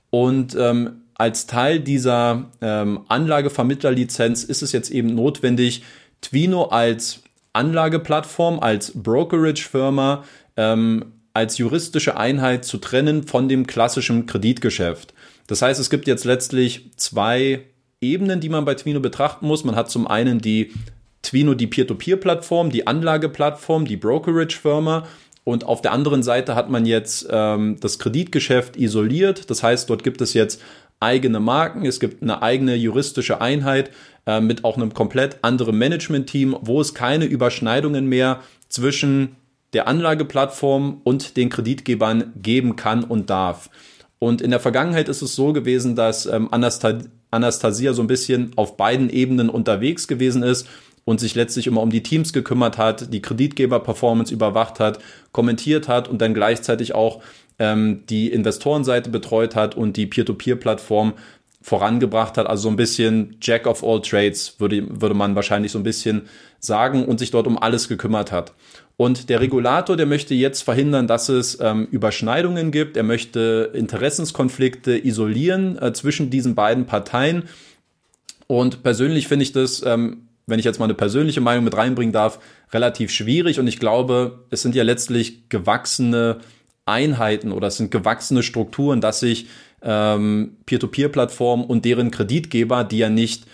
Und 0.09 0.55
ähm, 0.59 1.01
als 1.15 1.47
Teil 1.47 1.79
dieser 1.79 2.45
ähm, 2.61 3.01
Anlagevermittlerlizenz 3.07 4.43
ist 4.43 4.61
es 4.61 4.71
jetzt 4.71 4.91
eben 4.91 5.15
notwendig, 5.15 5.83
Twino 6.21 6.63
als 6.65 7.23
Anlageplattform, 7.53 8.59
als 8.59 8.91
Brokerage-Firma, 9.01 10.23
ähm, 10.57 11.13
als 11.35 11.57
juristische 11.57 12.17
Einheit 12.17 12.65
zu 12.65 12.77
trennen 12.77 13.27
von 13.27 13.49
dem 13.49 13.67
klassischen 13.67 14.25
Kreditgeschäft. 14.25 15.13
Das 15.47 15.61
heißt, 15.61 15.79
es 15.79 15.89
gibt 15.89 16.07
jetzt 16.07 16.23
letztlich 16.23 16.91
zwei 16.95 17.65
Ebenen, 18.01 18.39
die 18.39 18.49
man 18.49 18.65
bei 18.65 18.75
Twino 18.75 19.01
betrachten 19.01 19.45
muss. 19.45 19.63
Man 19.63 19.75
hat 19.75 19.91
zum 19.91 20.07
einen 20.07 20.39
die 20.39 20.71
Twino, 21.21 21.53
die 21.53 21.67
Peer-to-Peer-Plattform, 21.67 22.69
die 22.69 22.87
Anlageplattform, 22.87 23.85
die 23.85 23.97
Brokerage-Firma 23.97 25.05
und 25.43 25.65
auf 25.65 25.81
der 25.81 25.91
anderen 25.91 26.23
Seite 26.23 26.55
hat 26.55 26.69
man 26.69 26.85
jetzt 26.85 27.27
ähm, 27.29 27.77
das 27.79 27.99
Kreditgeschäft 27.99 28.77
isoliert. 28.77 29.49
Das 29.49 29.61
heißt, 29.61 29.89
dort 29.89 30.03
gibt 30.03 30.21
es 30.21 30.33
jetzt 30.33 30.61
eigene 30.99 31.39
Marken, 31.39 31.85
es 31.85 31.99
gibt 31.99 32.23
eine 32.23 32.41
eigene 32.41 32.75
juristische 32.75 33.41
Einheit 33.41 33.91
äh, 34.25 34.39
mit 34.39 34.63
auch 34.63 34.77
einem 34.77 34.93
komplett 34.93 35.37
anderen 35.43 35.77
Management-Team, 35.77 36.55
wo 36.61 36.79
es 36.79 36.93
keine 36.93 37.25
Überschneidungen 37.25 38.07
mehr 38.07 38.41
zwischen 38.69 39.35
der 39.73 39.87
Anlageplattform 39.87 41.01
und 41.03 41.37
den 41.37 41.49
Kreditgebern 41.49 42.33
geben 42.35 42.75
kann 42.75 43.03
und 43.03 43.29
darf. 43.29 43.69
Und 44.19 44.41
in 44.41 44.51
der 44.51 44.59
Vergangenheit 44.59 45.09
ist 45.09 45.21
es 45.21 45.35
so 45.35 45.53
gewesen, 45.53 45.95
dass 45.95 46.25
ähm, 46.25 46.49
Anastasia 46.51 47.93
so 47.93 48.01
ein 48.01 48.07
bisschen 48.07 48.51
auf 48.55 48.77
beiden 48.77 49.09
Ebenen 49.09 49.49
unterwegs 49.49 50.07
gewesen 50.07 50.43
ist 50.43 50.67
und 51.03 51.19
sich 51.19 51.35
letztlich 51.35 51.67
immer 51.67 51.81
um 51.81 51.91
die 51.91 52.03
Teams 52.03 52.33
gekümmert 52.33 52.77
hat, 52.77 53.13
die 53.13 53.21
Kreditgeber-Performance 53.21 54.33
überwacht 54.33 54.79
hat, 54.79 54.99
kommentiert 55.31 55.87
hat 55.87 56.07
und 56.07 56.21
dann 56.21 56.33
gleichzeitig 56.33 56.95
auch 56.95 57.21
ähm, 57.59 58.03
die 58.09 58.31
Investorenseite 58.31 59.09
betreut 59.09 59.55
hat 59.55 59.75
und 59.75 59.97
die 59.97 60.07
Peer-to-Peer-Plattform 60.07 61.13
vorangebracht 61.61 62.37
hat. 62.37 62.47
Also 62.47 62.63
so 62.63 62.69
ein 62.69 62.75
bisschen 62.75 63.37
Jack 63.41 63.65
of 63.67 63.83
all 63.83 64.01
Trades, 64.01 64.59
würde, 64.59 65.01
würde 65.01 65.15
man 65.15 65.35
wahrscheinlich 65.35 65.71
so 65.71 65.79
ein 65.79 65.83
bisschen 65.83 66.23
sagen 66.59 67.05
und 67.05 67.19
sich 67.19 67.31
dort 67.31 67.47
um 67.47 67.57
alles 67.57 67.87
gekümmert 67.87 68.31
hat. 68.31 68.53
Und 68.97 69.29
der 69.29 69.41
Regulator, 69.41 69.97
der 69.97 70.05
möchte 70.05 70.33
jetzt 70.33 70.61
verhindern, 70.61 71.07
dass 71.07 71.27
es 71.27 71.59
ähm, 71.59 71.87
Überschneidungen 71.91 72.71
gibt. 72.71 72.95
Er 72.95 73.03
möchte 73.03 73.71
Interessenskonflikte 73.73 75.05
isolieren 75.05 75.77
äh, 75.81 75.91
zwischen 75.91 76.29
diesen 76.29 76.55
beiden 76.55 76.85
Parteien. 76.85 77.43
Und 78.47 78.83
persönlich 78.83 79.27
finde 79.27 79.43
ich 79.43 79.51
das 79.51 79.83
ähm, 79.85 80.25
wenn 80.47 80.59
ich 80.59 80.65
jetzt 80.65 80.79
mal 80.79 80.85
eine 80.85 80.93
persönliche 80.93 81.41
Meinung 81.41 81.63
mit 81.63 81.75
reinbringen 81.75 82.13
darf, 82.13 82.39
relativ 82.71 83.11
schwierig. 83.11 83.59
Und 83.59 83.67
ich 83.67 83.79
glaube, 83.79 84.45
es 84.49 84.61
sind 84.61 84.75
ja 84.75 84.83
letztlich 84.83 85.49
gewachsene 85.49 86.39
Einheiten 86.85 87.51
oder 87.51 87.67
es 87.67 87.77
sind 87.77 87.91
gewachsene 87.91 88.43
Strukturen, 88.43 89.01
dass 89.01 89.19
sich 89.19 89.47
ähm, 89.81 90.57
Peer-to-Peer-Plattformen 90.65 91.65
und 91.65 91.85
deren 91.85 92.11
Kreditgeber, 92.11 92.83
die 92.83 92.99
ja 92.99 93.09
nicht 93.09 93.45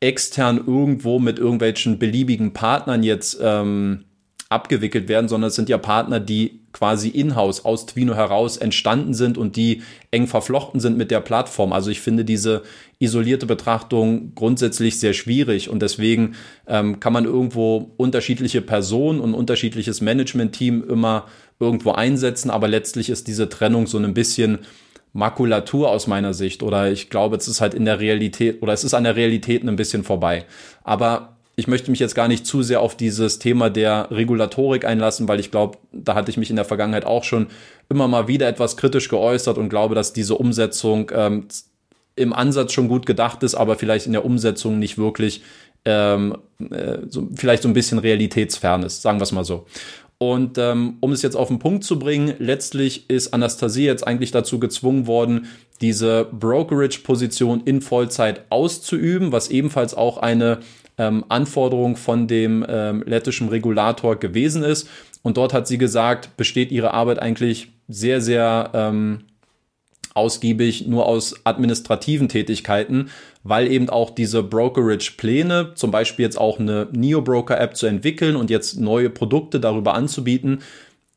extern 0.00 0.58
irgendwo 0.58 1.18
mit 1.18 1.38
irgendwelchen 1.38 1.98
beliebigen 1.98 2.52
Partnern 2.52 3.02
jetzt 3.02 3.38
ähm, 3.40 4.04
abgewickelt 4.48 5.08
werden, 5.08 5.28
sondern 5.28 5.48
es 5.48 5.56
sind 5.56 5.68
ja 5.68 5.76
Partner, 5.76 6.20
die 6.20 6.60
quasi 6.72 7.08
in-house 7.08 7.64
aus 7.64 7.86
Twino 7.86 8.14
heraus 8.14 8.58
entstanden 8.58 9.12
sind 9.12 9.38
und 9.38 9.56
die 9.56 9.82
eng 10.12 10.28
verflochten 10.28 10.78
sind 10.78 10.96
mit 10.96 11.10
der 11.10 11.20
Plattform. 11.20 11.72
Also 11.72 11.90
ich 11.90 12.00
finde 12.00 12.24
diese 12.24 12.62
isolierte 13.00 13.46
Betrachtung 13.46 14.34
grundsätzlich 14.34 15.00
sehr 15.00 15.14
schwierig 15.14 15.68
und 15.68 15.80
deswegen 15.80 16.36
ähm, 16.68 17.00
kann 17.00 17.12
man 17.12 17.24
irgendwo 17.24 17.92
unterschiedliche 17.96 18.62
Personen 18.62 19.20
und 19.20 19.34
unterschiedliches 19.34 20.00
Management-Team 20.00 20.84
immer 20.88 21.26
irgendwo 21.58 21.92
einsetzen, 21.92 22.50
aber 22.50 22.68
letztlich 22.68 23.08
ist 23.08 23.26
diese 23.26 23.48
Trennung 23.48 23.86
so 23.86 23.98
ein 23.98 24.14
bisschen 24.14 24.60
Makulatur 25.12 25.88
aus 25.90 26.06
meiner 26.06 26.34
Sicht 26.34 26.62
oder 26.62 26.92
ich 26.92 27.08
glaube, 27.08 27.36
es 27.36 27.48
ist 27.48 27.62
halt 27.62 27.72
in 27.72 27.86
der 27.86 28.00
Realität 28.00 28.62
oder 28.62 28.74
es 28.74 28.84
ist 28.84 28.92
an 28.92 29.04
der 29.04 29.16
Realität 29.16 29.64
ein 29.64 29.76
bisschen 29.76 30.04
vorbei. 30.04 30.44
Aber 30.84 31.35
ich 31.58 31.66
möchte 31.66 31.90
mich 31.90 32.00
jetzt 32.00 32.14
gar 32.14 32.28
nicht 32.28 32.46
zu 32.46 32.62
sehr 32.62 32.82
auf 32.82 32.96
dieses 32.96 33.38
Thema 33.38 33.70
der 33.70 34.08
Regulatorik 34.10 34.84
einlassen, 34.84 35.26
weil 35.26 35.40
ich 35.40 35.50
glaube, 35.50 35.78
da 35.90 36.14
hatte 36.14 36.30
ich 36.30 36.36
mich 36.36 36.50
in 36.50 36.56
der 36.56 36.66
Vergangenheit 36.66 37.06
auch 37.06 37.24
schon 37.24 37.46
immer 37.88 38.08
mal 38.08 38.28
wieder 38.28 38.46
etwas 38.46 38.76
kritisch 38.76 39.08
geäußert 39.08 39.56
und 39.56 39.70
glaube, 39.70 39.94
dass 39.94 40.12
diese 40.12 40.34
Umsetzung 40.34 41.10
ähm, 41.14 41.48
im 42.14 42.34
Ansatz 42.34 42.72
schon 42.72 42.88
gut 42.88 43.06
gedacht 43.06 43.42
ist, 43.42 43.54
aber 43.54 43.76
vielleicht 43.76 44.06
in 44.06 44.12
der 44.12 44.26
Umsetzung 44.26 44.78
nicht 44.78 44.98
wirklich 44.98 45.42
ähm, 45.86 46.36
äh, 46.70 46.98
so, 47.08 47.28
vielleicht 47.34 47.62
so 47.62 47.68
ein 47.68 47.74
bisschen 47.74 47.98
realitätsfern 47.98 48.82
ist, 48.82 49.00
sagen 49.00 49.18
wir 49.18 49.24
es 49.24 49.32
mal 49.32 49.44
so. 49.44 49.66
Und 50.18 50.58
ähm, 50.58 50.96
um 51.00 51.12
es 51.12 51.22
jetzt 51.22 51.36
auf 51.36 51.48
den 51.48 51.58
Punkt 51.58 51.84
zu 51.84 51.98
bringen, 51.98 52.34
letztlich 52.38 53.08
ist 53.08 53.34
Anastasie 53.34 53.84
jetzt 53.84 54.06
eigentlich 54.06 54.30
dazu 54.30 54.58
gezwungen 54.58 55.06
worden, 55.06 55.46
diese 55.82 56.26
Brokerage-Position 56.32 57.62
in 57.64 57.82
Vollzeit 57.82 58.42
auszuüben, 58.50 59.32
was 59.32 59.48
ebenfalls 59.48 59.94
auch 59.94 60.16
eine 60.18 60.60
ähm, 60.98 61.24
Anforderung 61.28 61.96
von 61.96 62.26
dem 62.26 62.64
ähm, 62.68 63.02
lettischen 63.06 63.48
Regulator 63.48 64.16
gewesen 64.16 64.62
ist. 64.62 64.88
Und 65.22 65.36
dort 65.36 65.52
hat 65.52 65.66
sie 65.66 65.78
gesagt, 65.78 66.36
besteht 66.36 66.70
ihre 66.70 66.94
Arbeit 66.94 67.18
eigentlich 67.20 67.68
sehr, 67.88 68.20
sehr 68.20 68.70
ähm, 68.74 69.24
ausgiebig 70.14 70.86
nur 70.86 71.06
aus 71.06 71.34
administrativen 71.44 72.28
Tätigkeiten, 72.28 73.10
weil 73.42 73.70
eben 73.70 73.90
auch 73.90 74.10
diese 74.10 74.42
Brokerage-Pläne, 74.42 75.72
zum 75.74 75.90
Beispiel 75.90 76.24
jetzt 76.24 76.38
auch 76.38 76.58
eine 76.58 76.88
Neo-Broker-App 76.90 77.76
zu 77.76 77.86
entwickeln 77.86 78.34
und 78.34 78.50
jetzt 78.50 78.80
neue 78.80 79.10
Produkte 79.10 79.60
darüber 79.60 79.94
anzubieten, 79.94 80.62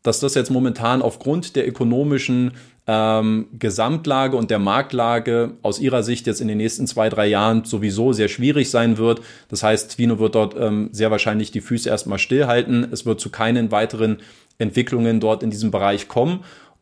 dass 0.03 0.19
das 0.19 0.35
jetzt 0.35 0.51
momentan 0.51 1.01
aufgrund 1.01 1.55
der 1.55 1.67
ökonomischen 1.67 2.51
ähm, 2.91 3.49
Gesamtlage 3.59 4.35
und 4.35 4.49
der 4.49 4.57
Marktlage 4.57 5.51
aus 5.61 5.79
ihrer 5.79 6.01
Sicht 6.01 6.25
jetzt 6.25 6.41
in 6.41 6.47
den 6.47 6.57
nächsten 6.57 6.87
zwei, 6.87 7.07
drei 7.07 7.27
Jahren 7.27 7.63
sowieso 7.63 8.13
sehr 8.13 8.29
schwierig 8.29 8.71
sein 8.71 8.97
wird. 8.97 9.21
Das 9.47 9.61
heißt, 9.61 9.91
Twino 9.91 10.17
wird 10.17 10.33
dort 10.33 10.55
ähm, 10.59 10.89
sehr 10.91 11.11
wahrscheinlich 11.11 11.51
die 11.51 11.61
Füße 11.61 11.87
erstmal 11.87 12.17
stillhalten. 12.17 12.87
Es 12.91 13.05
wird 13.05 13.21
zu 13.21 13.29
keinen 13.29 13.69
weiteren 13.69 14.17
Entwicklungen 14.57 15.19
dort 15.19 15.43
in 15.43 15.51
diesem 15.51 15.69
Bereich 15.69 16.07
kommen. 16.07 16.39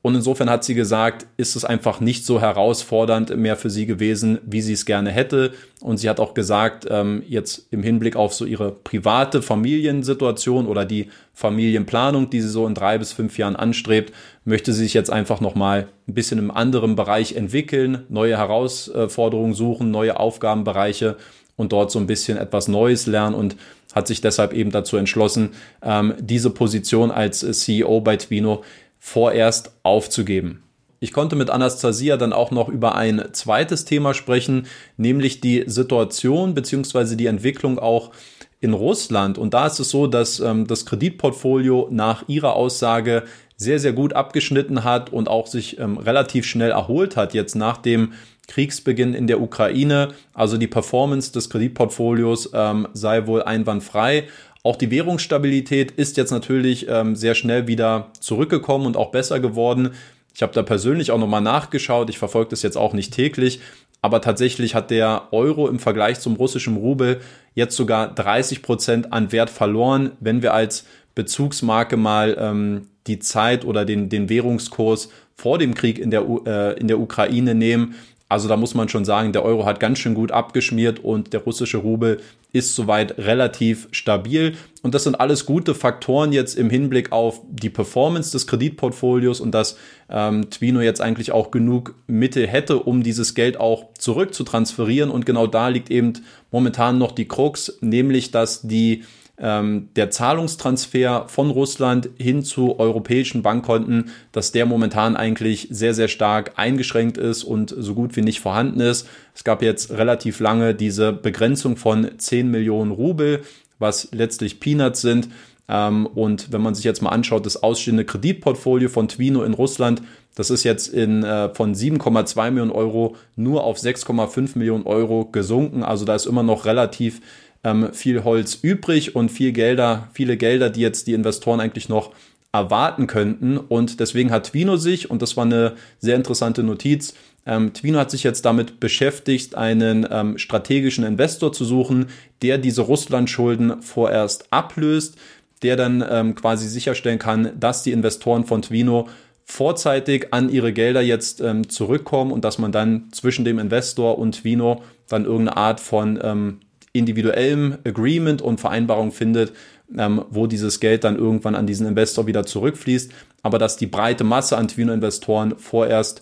Und 0.08 0.16
insofern 0.16 0.50
hat 0.50 0.64
sie 0.64 0.74
gesagt, 0.74 1.28
ist 1.36 1.58
es 1.58 1.66
einfach 1.66 2.00
nicht 2.00 2.26
so 2.26 2.40
herausfordernd 2.40 3.36
mehr 3.36 3.58
für 3.58 3.70
sie 3.70 3.86
gewesen, 3.86 4.40
wie 4.46 4.62
sie 4.62 4.72
es 4.72 4.86
gerne 4.86 5.12
hätte. 5.12 5.52
Und 5.82 5.98
sie 5.98 6.10
hat 6.10 6.22
auch 6.22 6.34
gesagt, 6.34 6.88
ähm, 6.90 7.24
jetzt 7.28 7.68
im 7.72 7.84
Hinblick 7.84 8.16
auf 8.16 8.34
so 8.34 8.46
ihre 8.46 8.72
private 8.72 9.42
Familiensituation 9.42 10.66
oder 10.66 10.86
die 10.86 11.10
Familienplanung, 11.34 12.30
die 12.30 12.40
sie 12.40 12.48
so 12.48 12.66
in 12.66 12.74
drei 12.74 12.98
bis 12.98 13.12
fünf 13.12 13.38
Jahren 13.38 13.58
anstrebt, 13.58 14.14
möchte 14.46 14.72
sie 14.72 14.84
sich 14.84 14.94
jetzt 14.94 15.12
einfach 15.12 15.42
nochmal 15.42 15.90
ein 16.08 16.14
bisschen 16.14 16.40
im 16.40 16.52
anderen 16.52 16.96
Bereich 16.96 17.36
entwickeln, 17.36 18.06
neue 18.08 18.38
Herausforderungen 18.38 19.56
suchen, 19.56 19.92
neue 19.92 20.18
Aufgabenbereiche 20.18 21.18
und 21.58 21.74
dort 21.74 21.92
so 21.92 22.00
ein 22.00 22.08
bisschen 22.08 22.38
etwas 22.38 22.70
Neues 22.70 23.08
lernen 23.08 23.36
und 23.36 23.58
hat 23.94 24.08
sich 24.08 24.22
deshalb 24.22 24.54
eben 24.54 24.72
dazu 24.72 24.96
entschlossen, 24.96 25.50
ähm, 25.82 26.14
diese 26.18 26.50
Position 26.50 27.12
als 27.12 27.40
CEO 27.40 28.00
bei 28.00 28.16
Twino 28.16 28.64
vorerst 29.00 29.72
aufzugeben. 29.84 30.64
Ich 31.00 31.14
konnte 31.14 31.36
mit 31.36 31.50
Anastasia 31.52 32.18
dann 32.18 32.34
auch 32.34 32.50
noch 32.50 32.70
über 32.70 32.96
ein 32.96 33.30
zweites 33.32 33.86
Thema 33.86 34.14
sprechen, 34.14 34.66
nämlich 34.98 35.42
die 35.42 35.64
Situation 35.68 36.56
bzw. 36.56 37.16
die 37.16 37.28
Entwicklung 37.28 37.78
auch 37.78 38.12
in 38.60 38.74
Russland. 38.74 39.38
Und 39.38 39.54
da 39.54 39.68
ist 39.68 39.80
es 39.80 39.92
so, 39.92 40.08
dass 40.08 40.40
ähm, 40.40 40.66
das 40.66 40.86
Kreditportfolio 40.88 41.90
nach 41.92 42.28
ihrer 42.28 42.56
Aussage 42.56 43.24
sehr, 43.56 43.80
sehr 43.80 43.94
gut 43.94 44.14
abgeschnitten 44.14 44.84
hat 44.84 45.12
und 45.12 45.28
auch 45.28 45.48
sich 45.48 45.80
ähm, 45.80 45.98
relativ 45.98 46.46
schnell 46.46 46.72
erholt 46.72 47.16
hat 47.16 47.34
jetzt 47.34 47.56
nach 47.56 47.78
dem 47.78 48.14
Kriegsbeginn 48.48 49.14
in 49.14 49.28
der 49.28 49.42
Ukraine. 49.42 50.14
Also 50.34 50.58
die 50.58 50.68
Performance 50.68 51.32
des 51.32 51.50
Kreditportfolios 51.50 52.52
ähm, 52.54 52.88
sei 52.94 53.28
wohl 53.28 53.44
einwandfrei. 53.44 54.28
Auch 54.64 54.76
die 54.76 54.92
Währungsstabilität 54.92 55.92
ist 55.92 56.18
jetzt 56.18 56.32
natürlich 56.32 56.88
ähm, 56.90 57.16
sehr 57.16 57.36
schnell 57.36 57.68
wieder 57.68 58.12
zurückgekommen 58.20 58.86
und 58.86 58.98
auch 58.98 59.12
besser 59.12 59.40
geworden. 59.40 59.92
Ich 60.34 60.42
habe 60.42 60.54
da 60.54 60.62
persönlich 60.62 61.12
auch 61.12 61.18
nochmal 61.18 61.42
nachgeschaut. 61.42 62.10
Ich 62.10 62.18
verfolge 62.18 62.52
das 62.52 62.62
jetzt 62.62 62.78
auch 62.78 62.94
nicht 62.94 63.14
täglich. 63.14 63.60
Aber 64.02 64.22
tatsächlich 64.22 64.76
hat 64.76 64.92
der 64.92 65.30
Euro 65.32 65.68
im 65.68 65.80
Vergleich 65.80 66.20
zum 66.20 66.36
russischen 66.36 66.78
Rubel 66.78 67.22
jetzt 67.56 67.76
sogar 67.76 68.14
30 68.14 68.62
Prozent 68.62 69.14
an 69.14 69.32
Wert 69.32 69.50
verloren, 69.50 70.12
wenn 70.20 70.42
wir 70.42 70.54
als 70.54 70.86
Bezugsmarke 71.16 71.98
mal 71.98 72.38
ähm, 72.40 72.88
die 73.08 73.20
Zeit 73.20 73.66
oder 73.66 73.86
den, 73.86 74.10
den 74.10 74.30
Währungskurs 74.30 75.10
vor 75.34 75.58
dem 75.58 75.74
Krieg 75.74 75.98
in 75.98 76.12
der, 76.12 76.26
äh, 76.46 76.80
in 76.80 76.88
der 76.88 77.00
Ukraine 77.00 77.56
nehmen. 77.56 77.96
Also 78.30 78.50
da 78.50 78.58
muss 78.58 78.76
man 78.76 78.90
schon 78.90 79.06
sagen, 79.06 79.32
der 79.32 79.44
Euro 79.44 79.66
hat 79.66 79.80
ganz 79.80 80.00
schön 80.00 80.14
gut 80.14 80.32
abgeschmiert 80.32 81.00
und 81.00 81.32
der 81.32 81.42
russische 81.42 81.78
Rubel 81.78 82.20
ist 82.52 82.76
soweit 82.76 83.18
relativ 83.18 83.88
stabil. 83.92 84.56
Und 84.82 84.96
das 84.96 85.04
sind 85.04 85.20
alles 85.20 85.46
gute 85.46 85.76
Faktoren 85.76 86.34
jetzt 86.34 86.58
im 86.58 86.70
Hinblick 86.70 87.12
auf 87.12 87.42
die 87.50 87.70
Performance 87.70 88.32
des 88.32 88.48
Kreditportfolios 88.48 89.40
und 89.40 89.52
dass 89.52 89.78
ähm, 90.10 90.50
Twino 90.50 90.82
jetzt 90.82 91.02
eigentlich 91.02 91.32
auch 91.32 91.52
genug 91.52 91.96
Mittel 92.08 92.48
hätte, 92.48 92.80
um 92.80 93.04
dieses 93.04 93.34
Geld 93.34 93.60
auch 93.60 93.94
zurück 93.98 94.34
zu 94.34 94.44
transferieren. 94.44 95.10
Und 95.10 95.26
genau 95.26 95.48
da 95.48 95.70
liegt 95.70 95.90
eben 95.90 96.14
momentan 96.52 96.98
noch 96.98 97.14
die 97.14 97.28
Krux, 97.28 97.78
nämlich 97.82 98.32
dass 98.32 98.62
die 98.62 99.04
ähm, 99.40 99.90
der 99.96 100.10
Zahlungstransfer 100.10 101.26
von 101.28 101.52
Russland 101.52 102.10
hin 102.18 102.44
zu 102.44 102.80
europäischen 102.80 103.44
Bankkonten, 103.44 104.12
dass 104.32 104.52
der 104.52 104.66
momentan 104.66 105.16
eigentlich 105.16 105.68
sehr, 105.70 105.94
sehr 105.94 106.08
stark 106.08 106.54
eingeschränkt 106.56 107.18
ist 107.18 107.44
und 107.44 107.74
so 107.78 107.94
gut 107.94 108.16
wie 108.16 108.22
nicht 108.22 108.40
vorhanden 108.40 108.80
ist. 108.80 109.08
Es 109.36 109.44
gab 109.44 109.62
jetzt 109.62 109.92
relativ 109.92 110.40
lange 110.40 110.74
diese 110.74 111.14
Begrenzung 111.14 111.78
von 111.78 112.10
10 112.18 112.50
Millionen 112.50 112.92
Rubel, 112.92 113.44
was 113.78 114.10
letztlich 114.12 114.60
Peanuts 114.60 115.02
sind. 115.02 115.30
Ähm, 115.70 116.08
und 116.08 116.52
wenn 116.52 116.62
man 116.62 116.74
sich 116.74 116.86
jetzt 116.86 117.02
mal 117.02 117.10
anschaut, 117.10 117.46
das 117.46 117.62
ausstehende 117.62 118.06
Kreditportfolio 118.06 118.90
von 118.90 119.08
Twino 119.08 119.44
in 119.44 119.54
Russland, 119.54 120.02
das 120.34 120.50
ist 120.50 120.64
jetzt 120.64 120.88
in, 120.88 121.24
äh, 121.24 121.54
von 121.54 121.74
7,2 121.74 122.52
Millionen 122.52 122.72
Euro 122.72 123.16
nur 123.36 123.64
auf 123.64 123.78
6,5 123.78 124.58
Millionen 124.58 124.86
Euro 124.86 125.26
gesunken. 125.26 125.84
Also 125.84 126.06
da 126.06 126.16
ist 126.16 126.26
immer 126.26 126.44
noch 126.44 126.66
relativ 126.66 127.22
ähm, 127.64 127.94
viel 127.94 128.24
Holz 128.24 128.60
übrig 128.62 129.16
und 129.16 129.30
viel 129.30 129.52
Gelder, 129.52 130.10
viele 130.14 130.38
Gelder, 130.38 130.70
die 130.70 130.82
jetzt 130.82 131.08
die 131.08 131.14
Investoren 131.14 131.60
eigentlich 131.60 131.90
noch 131.90 132.14
erwarten 132.52 133.08
könnten. 133.08 133.58
Und 133.58 134.00
deswegen 134.00 134.32
hat 134.32 134.52
Twino 134.52 134.78
sich, 134.78 135.10
und 135.10 135.22
das 135.22 135.38
war 135.38 135.46
eine 135.46 135.76
sehr 136.00 136.16
interessante 136.16 136.64
Notiz, 136.64 137.14
ähm, 137.46 137.74
Twino 137.74 137.98
hat 137.98 138.12
sich 138.12 138.24
jetzt 138.24 138.44
damit 138.44 138.80
beschäftigt, 138.82 139.56
einen 139.56 140.06
ähm, 140.12 140.38
strategischen 140.38 141.06
Investor 141.06 141.54
zu 141.54 141.64
suchen, 141.64 142.08
der 142.42 142.58
diese 142.58 142.82
Russland-Schulden 142.82 143.82
vorerst 143.82 144.52
ablöst, 144.52 145.18
der 145.64 145.78
dann 145.78 146.04
ähm, 146.08 146.36
quasi 146.36 146.68
sicherstellen 146.68 147.20
kann, 147.20 147.52
dass 147.58 147.84
die 147.84 147.94
Investoren 147.94 148.44
von 148.44 148.62
Twino 148.62 149.08
vorzeitig 149.46 150.34
an 150.34 150.50
ihre 150.50 150.74
Gelder 150.74 151.02
jetzt 151.02 151.40
ähm, 151.40 151.70
zurückkommen 151.70 152.32
und 152.32 152.44
dass 152.44 152.58
man 152.58 152.74
dann 152.74 153.08
zwischen 153.14 153.46
dem 153.46 153.60
Investor 153.60 154.20
und 154.20 154.42
Twino 154.42 154.84
dann 155.08 155.24
irgendeine 155.24 155.56
Art 155.56 155.80
von 155.80 156.20
ähm, 156.22 156.60
individuellem 156.98 157.78
Agreement 157.86 158.42
und 158.42 158.60
Vereinbarung 158.60 159.12
findet, 159.12 159.54
ähm, 159.98 160.24
wo 160.30 160.48
dieses 160.48 160.80
Geld 160.80 161.04
dann 161.04 161.18
irgendwann 161.18 161.56
an 161.56 161.68
diesen 161.68 161.88
Investor 161.88 162.28
wieder 162.28 162.46
zurückfließt, 162.46 163.12
aber 163.42 163.58
dass 163.58 163.78
die 163.78 163.88
breite 163.88 164.24
Masse 164.24 164.58
an 164.58 164.68
Twino-Investoren 164.68 165.56
vorerst 165.58 166.22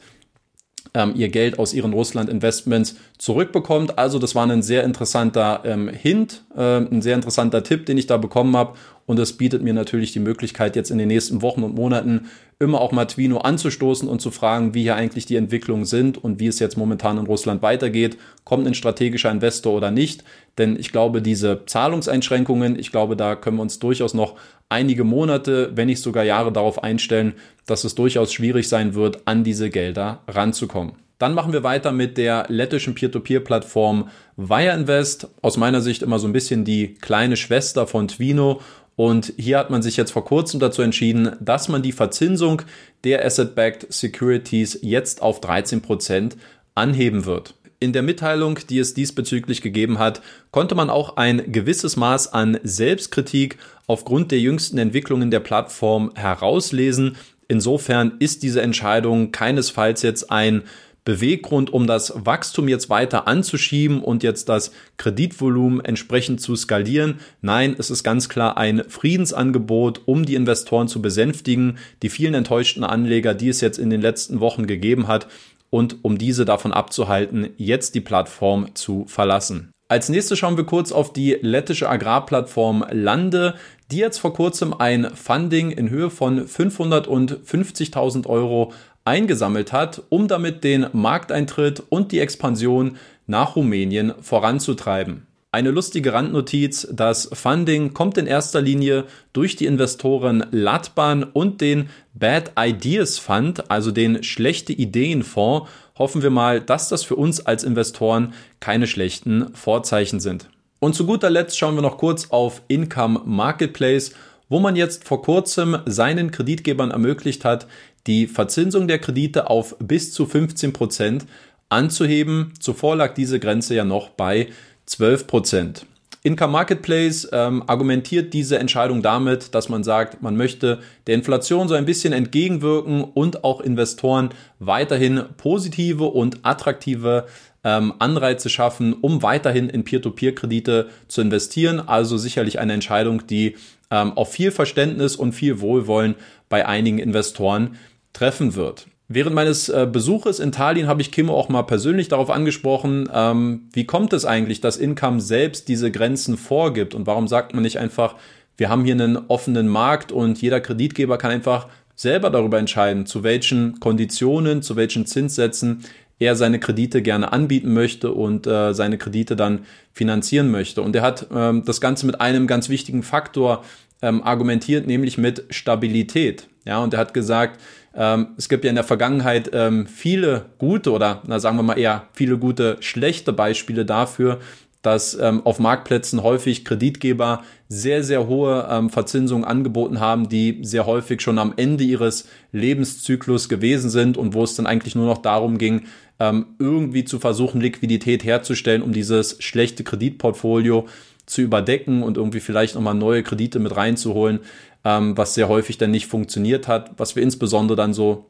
ähm, 0.94 1.14
ihr 1.16 1.30
Geld 1.30 1.60
aus 1.60 1.74
ihren 1.74 1.94
Russland-Investments 1.94 2.96
zurückbekommt. 3.18 3.98
Also 3.98 4.18
das 4.20 4.34
war 4.36 4.50
ein 4.50 4.62
sehr 4.62 4.84
interessanter 4.84 5.62
ähm, 5.66 5.90
Hint, 5.90 6.44
äh, 6.56 6.78
ein 6.78 7.02
sehr 7.02 7.16
interessanter 7.16 7.64
Tipp, 7.64 7.86
den 7.86 7.98
ich 7.98 8.08
da 8.08 8.18
bekommen 8.18 8.56
habe. 8.56 8.78
Und 9.06 9.20
das 9.20 9.34
bietet 9.34 9.62
mir 9.62 9.74
natürlich 9.74 10.14
die 10.14 10.20
Möglichkeit, 10.20 10.76
jetzt 10.76 10.90
in 10.90 10.98
den 10.98 11.08
nächsten 11.08 11.42
Wochen 11.42 11.64
und 11.64 11.76
Monaten 11.76 12.30
immer 12.58 12.80
auch 12.82 12.92
mal 12.92 13.06
Twino 13.06 13.40
anzustoßen 13.40 14.08
und 14.08 14.22
zu 14.22 14.32
fragen, 14.32 14.74
wie 14.74 14.84
hier 14.84 14.96
eigentlich 14.96 15.26
die 15.26 15.36
Entwicklungen 15.36 15.86
sind 15.86 16.18
und 16.24 16.40
wie 16.40 16.48
es 16.48 16.60
jetzt 16.60 16.78
momentan 16.78 17.18
in 17.18 17.26
Russland 17.26 17.62
weitergeht. 17.62 18.18
Kommt 18.46 18.66
ein 18.66 18.74
strategischer 18.74 19.30
Investor 19.30 19.74
oder 19.74 19.92
nicht? 19.92 20.24
Denn 20.58 20.80
ich 20.80 20.92
glaube, 20.92 21.22
diese 21.22 21.66
Zahlungseinschränkungen, 21.66 22.80
ich 22.80 22.92
glaube, 22.92 23.16
da 23.16 23.36
können 23.36 23.58
wir 23.58 23.64
uns 23.64 23.80
durchaus 23.80 24.14
noch 24.14 24.36
einige 24.70 25.04
Monate, 25.04 25.72
wenn 25.76 25.88
nicht 25.88 26.02
sogar 26.02 26.24
Jahre 26.24 26.52
darauf 26.52 26.82
einstellen, 26.82 27.34
dass 27.66 27.84
es 27.84 27.94
durchaus 27.94 28.34
schwierig 28.34 28.70
sein 28.70 28.96
wird, 28.96 29.28
an 29.28 29.44
diese 29.44 29.70
Gelder 29.70 30.22
ranzukommen. 30.28 30.94
Dann 31.18 31.34
machen 31.34 31.54
wir 31.54 31.64
weiter 31.64 31.92
mit 31.94 32.18
der 32.18 32.46
lettischen 32.50 32.94
Peer-to-Peer-Plattform 32.94 34.10
Wireinvest. 34.36 35.30
Aus 35.42 35.56
meiner 35.56 35.80
Sicht 35.80 36.04
immer 36.04 36.20
so 36.20 36.28
ein 36.28 36.34
bisschen 36.34 36.66
die 36.66 36.96
kleine 36.96 37.38
Schwester 37.38 37.88
von 37.88 38.10
Twino 38.10 38.60
und 38.96 39.34
hier 39.38 39.58
hat 39.58 39.70
man 39.70 39.82
sich 39.82 39.98
jetzt 39.98 40.12
vor 40.12 40.24
kurzem 40.24 40.60
dazu 40.60 40.82
entschieden, 40.82 41.36
dass 41.42 41.68
man 41.68 41.82
die 41.82 41.92
Verzinsung 41.92 42.62
der 43.04 43.26
Asset-Backed 43.26 43.92
Securities 43.92 44.80
jetzt 44.82 45.22
auf 45.22 45.42
13 45.42 45.82
Prozent 45.82 46.38
anheben 46.76 47.26
wird. 47.26 47.56
In 47.80 47.92
der 47.92 48.04
Mitteilung, 48.04 48.58
die 48.70 48.80
es 48.80 48.94
diesbezüglich 48.94 49.62
gegeben 49.62 50.00
hat, 50.00 50.22
konnte 50.52 50.76
man 50.76 50.90
auch 50.90 51.18
ein 51.18 51.52
gewisses 51.52 51.98
Maß 51.98 52.32
an 52.34 52.58
Selbstkritik 52.64 53.58
aufgrund 53.86 54.32
der 54.32 54.40
jüngsten 54.40 54.78
Entwicklungen 54.78 55.30
der 55.30 55.42
Plattform 55.42 56.12
herauslesen. 56.16 57.18
Insofern 57.50 58.14
ist 58.20 58.44
diese 58.44 58.62
Entscheidung 58.62 59.32
keinesfalls 59.32 60.04
jetzt 60.04 60.32
ein 60.32 60.64
Beweggrund, 61.06 61.72
um 61.72 61.88
das 61.88 62.12
Wachstum 62.16 62.68
jetzt 62.68 62.90
weiter 62.90 63.28
anzuschieben 63.28 64.02
und 64.02 64.24
jetzt 64.24 64.50
das 64.50 64.72
Kreditvolumen 64.98 65.86
entsprechend 65.86 66.42
zu 66.42 66.56
skalieren. 66.56 67.20
Nein, 67.42 67.76
es 67.78 67.92
ist 67.92 68.04
ganz 68.04 68.28
klar 68.28 68.58
ein 68.58 68.84
Friedensangebot, 68.90 70.02
um 70.06 70.26
die 70.26 70.36
Investoren 70.36 70.88
zu 70.88 71.02
besänftigen, 71.02 71.78
die 72.02 72.10
vielen 72.10 72.34
enttäuschten 72.34 72.84
Anleger, 72.84 73.36
die 73.36 73.50
es 73.50 73.62
jetzt 73.62 73.78
in 73.78 73.92
den 73.92 74.02
letzten 74.02 74.40
Wochen 74.40 74.66
gegeben 74.66 75.08
hat 75.08 75.28
und 75.70 76.04
um 76.04 76.18
diese 76.18 76.44
davon 76.44 76.74
abzuhalten, 76.74 77.50
jetzt 77.58 77.96
die 77.96 78.02
Plattform 78.02 78.74
zu 78.76 79.06
verlassen. 79.08 79.72
Als 79.88 80.10
nächstes 80.10 80.40
schauen 80.40 80.58
wir 80.58 80.66
kurz 80.66 80.92
auf 80.92 81.14
die 81.14 81.38
lettische 81.40 81.88
Agrarplattform 81.88 82.84
Lande, 82.90 83.54
die 83.92 83.98
jetzt 83.98 84.18
vor 84.18 84.34
kurzem 84.34 84.74
ein 84.74 85.12
Funding 85.14 85.70
in 85.70 85.92
Höhe 85.92 86.10
von 86.10 86.48
550.000 86.48 88.26
Euro 88.26 88.74
eingesammelt 89.06 89.72
hat, 89.72 90.04
um 90.10 90.28
damit 90.28 90.64
den 90.64 90.88
Markteintritt 90.92 91.82
und 91.90 92.12
die 92.12 92.20
Expansion 92.20 92.98
nach 93.28 93.56
Rumänien 93.56 94.14
voranzutreiben. 94.20 95.28
Eine 95.56 95.72
lustige 95.72 96.12
Randnotiz, 96.12 96.86
das 96.92 97.30
Funding 97.32 97.94
kommt 97.94 98.18
in 98.18 98.28
erster 98.28 98.62
Linie 98.62 99.06
durch 99.32 99.56
die 99.56 99.68
Investoren 99.68 100.46
Latban 100.52 101.24
und 101.24 101.62
den 101.62 101.90
Bad 102.14 102.52
Ideas 102.60 103.20
Fund, 103.20 103.72
also 103.72 103.92
den 103.92 104.22
Schlechte 104.22 104.74
Ideen 104.74 105.24
Fonds. 105.24 105.70
Hoffen 105.98 106.22
wir 106.22 106.30
mal, 106.30 106.60
dass 106.60 106.90
das 106.90 107.06
für 107.06 107.16
uns 107.16 107.46
als 107.46 107.64
Investoren 107.64 108.34
keine 108.60 108.86
schlechten 108.86 109.54
Vorzeichen 109.54 110.20
sind. 110.20 110.50
Und 110.80 110.94
zu 110.94 111.06
guter 111.06 111.30
Letzt 111.30 111.58
schauen 111.58 111.76
wir 111.76 111.82
noch 111.82 111.98
kurz 111.98 112.32
auf 112.32 112.62
Income 112.68 113.22
Marketplace, 113.24 114.12
wo 114.50 114.60
man 114.60 114.76
jetzt 114.76 115.08
vor 115.08 115.22
kurzem 115.22 115.78
seinen 115.86 116.32
Kreditgebern 116.32 116.92
ermöglicht 116.92 117.46
hat, 117.46 117.66
die 118.08 118.28
Verzinsung 118.28 118.88
der 118.88 119.00
Kredite 119.00 119.50
auf 119.50 119.76
bis 119.80 120.14
zu 120.14 120.26
15 120.26 120.74
Prozent 120.74 121.26
anzuheben. 121.70 122.54
Zuvor 122.60 122.96
lag 122.96 123.14
diese 123.14 123.40
Grenze 123.40 123.76
ja 123.76 123.86
noch 123.86 124.10
bei 124.10 124.48
12 124.86 125.28
Prozent. 125.28 125.86
Income 126.26 126.54
Marketplace 126.54 127.30
ähm, 127.32 127.64
argumentiert 127.68 128.34
diese 128.34 128.58
Entscheidung 128.58 129.04
damit, 129.04 129.54
dass 129.54 129.70
man 129.70 129.84
sagt, 129.84 130.24
man 130.24 130.36
möchte 130.36 130.80
der 131.06 131.14
Inflation 131.14 131.68
so 131.68 131.76
ein 131.76 131.86
bisschen 131.86 132.14
entgegenwirken 132.14 133.04
und 133.04 133.44
auch 133.44 133.62
Investoren 133.62 134.30
weiterhin 134.58 135.26
positive 135.38 136.06
und 136.06 136.40
attraktive 136.42 137.28
ähm, 137.64 137.94
Anreize 138.00 138.50
schaffen, 138.50 138.94
um 138.94 139.22
weiterhin 139.22 139.70
in 139.70 139.84
Peer-to-Peer-Kredite 139.84 140.90
zu 141.08 141.22
investieren. 141.22 141.80
Also 141.80 142.18
sicherlich 142.18 142.58
eine 142.58 142.74
Entscheidung, 142.74 143.28
die 143.28 143.56
ähm, 143.92 144.14
auf 144.14 144.32
viel 144.32 144.50
Verständnis 144.50 145.16
und 145.16 145.34
viel 145.34 145.62
Wohlwollen 145.62 146.16
bei 146.50 146.66
einigen 146.66 146.98
Investoren 146.98 147.78
treffen 148.16 148.56
wird. 148.56 148.88
Während 149.08 149.36
meines 149.36 149.70
äh, 149.70 149.88
Besuches 149.92 150.40
in 150.40 150.52
Tallinn 150.52 150.88
habe 150.88 151.02
ich 151.02 151.12
Kim 151.12 151.30
auch 151.30 151.48
mal 151.48 151.62
persönlich 151.64 152.08
darauf 152.08 152.32
angesprochen, 152.32 153.08
ähm, 153.14 153.70
wie 153.74 153.86
kommt 153.86 154.14
es 154.14 154.26
eigentlich, 154.26 154.62
dass 154.62 154.78
Income 154.78 155.22
selbst 155.22 155.68
diese 155.68 155.92
Grenzen 155.92 156.38
vorgibt 156.38 156.96
und 156.96 157.06
warum 157.06 157.28
sagt 157.28 157.54
man 157.54 157.62
nicht 157.62 157.78
einfach, 157.78 158.16
wir 158.58 158.70
haben 158.70 158.84
hier 158.84 158.96
einen 158.96 159.18
offenen 159.28 159.68
Markt 159.68 160.12
und 160.12 160.42
jeder 160.42 160.60
Kreditgeber 160.60 161.20
kann 161.20 161.30
einfach 161.30 161.68
selber 161.96 162.32
darüber 162.32 162.58
entscheiden, 162.58 163.06
zu 163.06 163.24
welchen 163.24 163.80
Konditionen, 163.80 164.64
zu 164.64 164.76
welchen 164.76 165.06
Zinssätzen 165.06 165.84
er 166.18 166.36
seine 166.36 166.60
Kredite 166.60 167.02
gerne 167.02 167.32
anbieten 167.32 167.74
möchte 167.74 168.12
und 168.12 168.48
äh, 168.48 168.74
seine 168.74 168.98
Kredite 168.98 169.36
dann 169.36 169.66
finanzieren 169.94 170.50
möchte. 170.50 170.82
Und 170.82 170.96
er 170.96 171.02
hat 171.02 171.28
ähm, 171.34 171.64
das 171.66 171.82
Ganze 171.82 172.06
mit 172.06 172.22
einem 172.22 172.48
ganz 172.48 172.70
wichtigen 172.70 173.04
Faktor 173.04 173.64
ähm, 174.02 174.24
argumentiert, 174.24 174.88
nämlich 174.88 175.18
mit 175.18 175.46
Stabilität. 175.50 176.48
Ja, 176.66 176.80
und 176.80 176.94
er 176.94 177.00
hat 177.00 177.14
gesagt, 177.14 177.60
ähm, 177.96 178.28
es 178.38 178.50
gibt 178.50 178.64
ja 178.64 178.70
in 178.70 178.76
der 178.76 178.84
Vergangenheit 178.84 179.52
ähm, 179.54 179.88
viele 179.88 180.46
gute 180.58 180.92
oder 180.92 181.22
na, 181.28 181.40
sagen 181.40 181.58
wir 181.58 181.64
mal 181.64 181.80
eher 181.80 182.08
viele 182.14 182.38
gute 182.38 182.78
schlechte 182.82 183.34
Beispiele 183.34 183.86
dafür, 183.86 184.40
dass 184.82 185.18
ähm, 185.20 185.42
auf 185.46 185.60
Marktplätzen 185.60 186.22
häufig 186.22 186.64
Kreditgeber 186.64 187.44
sehr, 187.70 188.04
sehr 188.04 188.28
hohe 188.28 188.68
ähm, 188.70 188.92
Verzinsungen 188.92 189.44
angeboten 189.44 190.00
haben, 190.00 190.30
die 190.30 190.60
sehr 190.62 190.86
häufig 190.86 191.22
schon 191.22 191.40
am 191.40 191.54
Ende 191.58 191.84
ihres 191.84 192.28
Lebenszyklus 192.52 193.50
gewesen 193.50 193.90
sind 193.90 194.18
und 194.18 194.36
wo 194.36 194.44
es 194.44 194.56
dann 194.56 194.68
eigentlich 194.68 194.94
nur 194.94 195.08
noch 195.08 195.18
darum 195.18 195.58
ging, 195.58 195.86
ähm, 196.20 196.46
irgendwie 196.60 197.04
zu 197.04 197.20
versuchen, 197.20 197.62
Liquidität 197.62 198.24
herzustellen, 198.24 198.84
um 198.84 198.94
dieses 198.94 199.42
schlechte 199.42 199.84
Kreditportfolio 199.84 200.86
zu 201.26 201.42
überdecken 201.42 202.04
und 202.04 202.18
irgendwie 202.18 202.40
vielleicht 202.40 202.76
nochmal 202.76 202.94
neue 202.94 203.24
Kredite 203.24 203.58
mit 203.58 203.76
reinzuholen, 203.76 204.42
ähm, 204.86 205.18
was 205.18 205.34
sehr 205.34 205.50
häufig 205.50 205.78
dann 205.78 205.92
nicht 205.92 206.08
funktioniert 206.08 206.68
hat, 206.68 206.92
was 206.98 207.16
wir 207.16 207.24
insbesondere 207.24 207.76
dann 207.76 207.94
so 207.94 208.28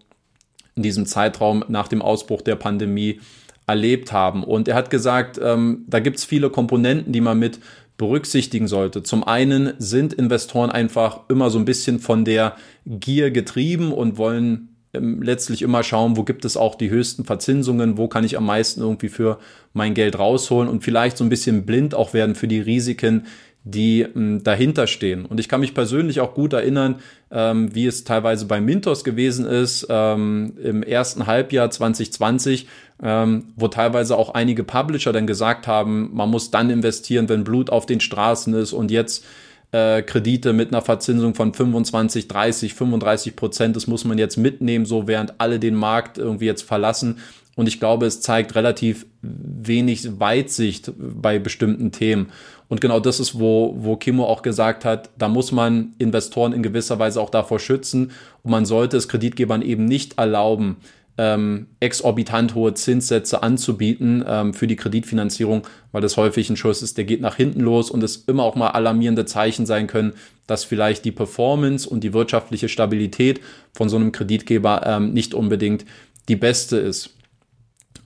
in 0.75 0.83
diesem 0.83 1.05
Zeitraum 1.05 1.63
nach 1.67 1.87
dem 1.87 2.01
Ausbruch 2.01 2.41
der 2.41 2.55
Pandemie 2.55 3.19
erlebt 3.67 4.11
haben. 4.11 4.43
Und 4.43 4.67
er 4.67 4.75
hat 4.75 4.89
gesagt, 4.89 5.39
ähm, 5.41 5.85
da 5.87 5.99
gibt 5.99 6.17
es 6.17 6.25
viele 6.25 6.49
Komponenten, 6.49 7.11
die 7.11 7.21
man 7.21 7.37
mit 7.37 7.59
berücksichtigen 7.97 8.67
sollte. 8.67 9.03
Zum 9.03 9.23
einen 9.23 9.73
sind 9.79 10.13
Investoren 10.13 10.69
einfach 10.69 11.21
immer 11.29 11.49
so 11.49 11.59
ein 11.59 11.65
bisschen 11.65 11.99
von 11.99 12.25
der 12.25 12.55
Gier 12.85 13.31
getrieben 13.31 13.91
und 13.91 14.17
wollen 14.17 14.75
ähm, 14.93 15.21
letztlich 15.21 15.61
immer 15.61 15.81
schauen, 15.83 16.17
wo 16.17 16.23
gibt 16.23 16.45
es 16.45 16.57
auch 16.57 16.75
die 16.75 16.89
höchsten 16.89 17.25
Verzinsungen, 17.25 17.97
wo 17.97 18.07
kann 18.07 18.23
ich 18.23 18.37
am 18.37 18.45
meisten 18.45 18.81
irgendwie 18.81 19.09
für 19.09 19.39
mein 19.73 19.93
Geld 19.93 20.19
rausholen 20.19 20.69
und 20.69 20.83
vielleicht 20.83 21.17
so 21.17 21.23
ein 21.23 21.29
bisschen 21.29 21.65
blind 21.65 21.95
auch 21.95 22.13
werden 22.13 22.35
für 22.35 22.47
die 22.47 22.59
Risiken, 22.59 23.25
die 23.65 24.01
ähm, 24.01 24.43
dahinter 24.43 24.85
stehen. 24.85 25.25
Und 25.25 25.39
ich 25.39 25.49
kann 25.49 25.59
mich 25.59 25.73
persönlich 25.73 26.21
auch 26.21 26.35
gut 26.35 26.53
erinnern, 26.53 26.99
ähm, 27.31 27.73
wie 27.73 27.87
es 27.87 28.03
teilweise 28.03 28.45
bei 28.45 28.61
Mintos 28.61 29.03
gewesen 29.03 29.45
ist 29.45 29.87
ähm, 29.89 30.53
im 30.63 30.83
ersten 30.83 31.25
Halbjahr 31.25 31.71
2020, 31.71 32.67
ähm, 33.01 33.45
wo 33.55 33.67
teilweise 33.67 34.17
auch 34.17 34.35
einige 34.35 34.63
Publisher 34.63 35.11
dann 35.11 35.25
gesagt 35.25 35.65
haben, 35.67 36.11
man 36.13 36.29
muss 36.29 36.51
dann 36.51 36.69
investieren, 36.69 37.27
wenn 37.27 37.43
Blut 37.43 37.71
auf 37.71 37.87
den 37.87 37.99
Straßen 37.99 38.53
ist 38.53 38.71
und 38.71 38.91
jetzt 38.91 39.25
äh, 39.71 40.03
Kredite 40.03 40.53
mit 40.53 40.71
einer 40.71 40.83
Verzinsung 40.83 41.33
von 41.33 41.51
25, 41.51 42.27
30, 42.27 42.75
35 42.75 43.35
Prozent, 43.35 43.75
das 43.75 43.87
muss 43.87 44.05
man 44.05 44.19
jetzt 44.19 44.37
mitnehmen, 44.37 44.85
so 44.85 45.07
während 45.07 45.41
alle 45.41 45.59
den 45.59 45.73
Markt 45.73 46.19
irgendwie 46.19 46.45
jetzt 46.45 46.61
verlassen. 46.61 47.17
Und 47.55 47.67
ich 47.67 47.79
glaube, 47.79 48.05
es 48.05 48.21
zeigt 48.21 48.55
relativ 48.55 49.05
wenig 49.21 50.19
Weitsicht 50.19 50.91
bei 50.97 51.39
bestimmten 51.39 51.91
Themen. 51.91 52.31
Und 52.67 52.81
genau 52.81 52.99
das 52.99 53.19
ist, 53.19 53.39
wo, 53.39 53.75
wo 53.77 53.95
Kimo 53.95 54.25
auch 54.25 54.41
gesagt 54.41 54.83
hat, 54.85 55.09
da 55.17 55.29
muss 55.29 55.51
man 55.51 55.93
Investoren 55.97 56.51
in 56.51 56.63
gewisser 56.63 56.99
Weise 56.99 57.21
auch 57.21 57.29
davor 57.29 57.59
schützen. 57.59 58.11
Und 58.43 58.51
man 58.51 58.65
sollte 58.65 58.97
es 58.97 59.07
Kreditgebern 59.07 59.61
eben 59.61 59.85
nicht 59.85 60.17
erlauben, 60.17 60.77
ähm, 61.17 61.67
exorbitant 61.79 62.55
hohe 62.55 62.73
Zinssätze 62.73 63.41
anzubieten 63.41 64.23
ähm, 64.27 64.53
für 64.53 64.67
die 64.67 64.75
Kreditfinanzierung, 64.75 65.65
weil 65.91 66.01
das 66.01 66.17
häufig 66.17 66.49
ein 66.49 66.57
Schuss 66.57 66.81
ist, 66.81 66.97
der 66.97 67.05
geht 67.05 67.21
nach 67.21 67.37
hinten 67.37 67.61
los 67.61 67.89
und 67.89 68.03
es 68.03 68.17
immer 68.27 68.43
auch 68.43 68.55
mal 68.55 68.69
alarmierende 68.69 69.25
Zeichen 69.25 69.65
sein 69.65 69.87
können, 69.87 70.13
dass 70.47 70.65
vielleicht 70.65 71.05
die 71.05 71.13
Performance 71.13 71.89
und 71.89 72.03
die 72.03 72.13
wirtschaftliche 72.13 72.67
Stabilität 72.67 73.39
von 73.73 73.87
so 73.87 73.95
einem 73.95 74.11
Kreditgeber 74.11 74.81
ähm, 74.85 75.13
nicht 75.13 75.33
unbedingt 75.33 75.85
die 76.27 76.35
beste 76.35 76.77
ist. 76.77 77.14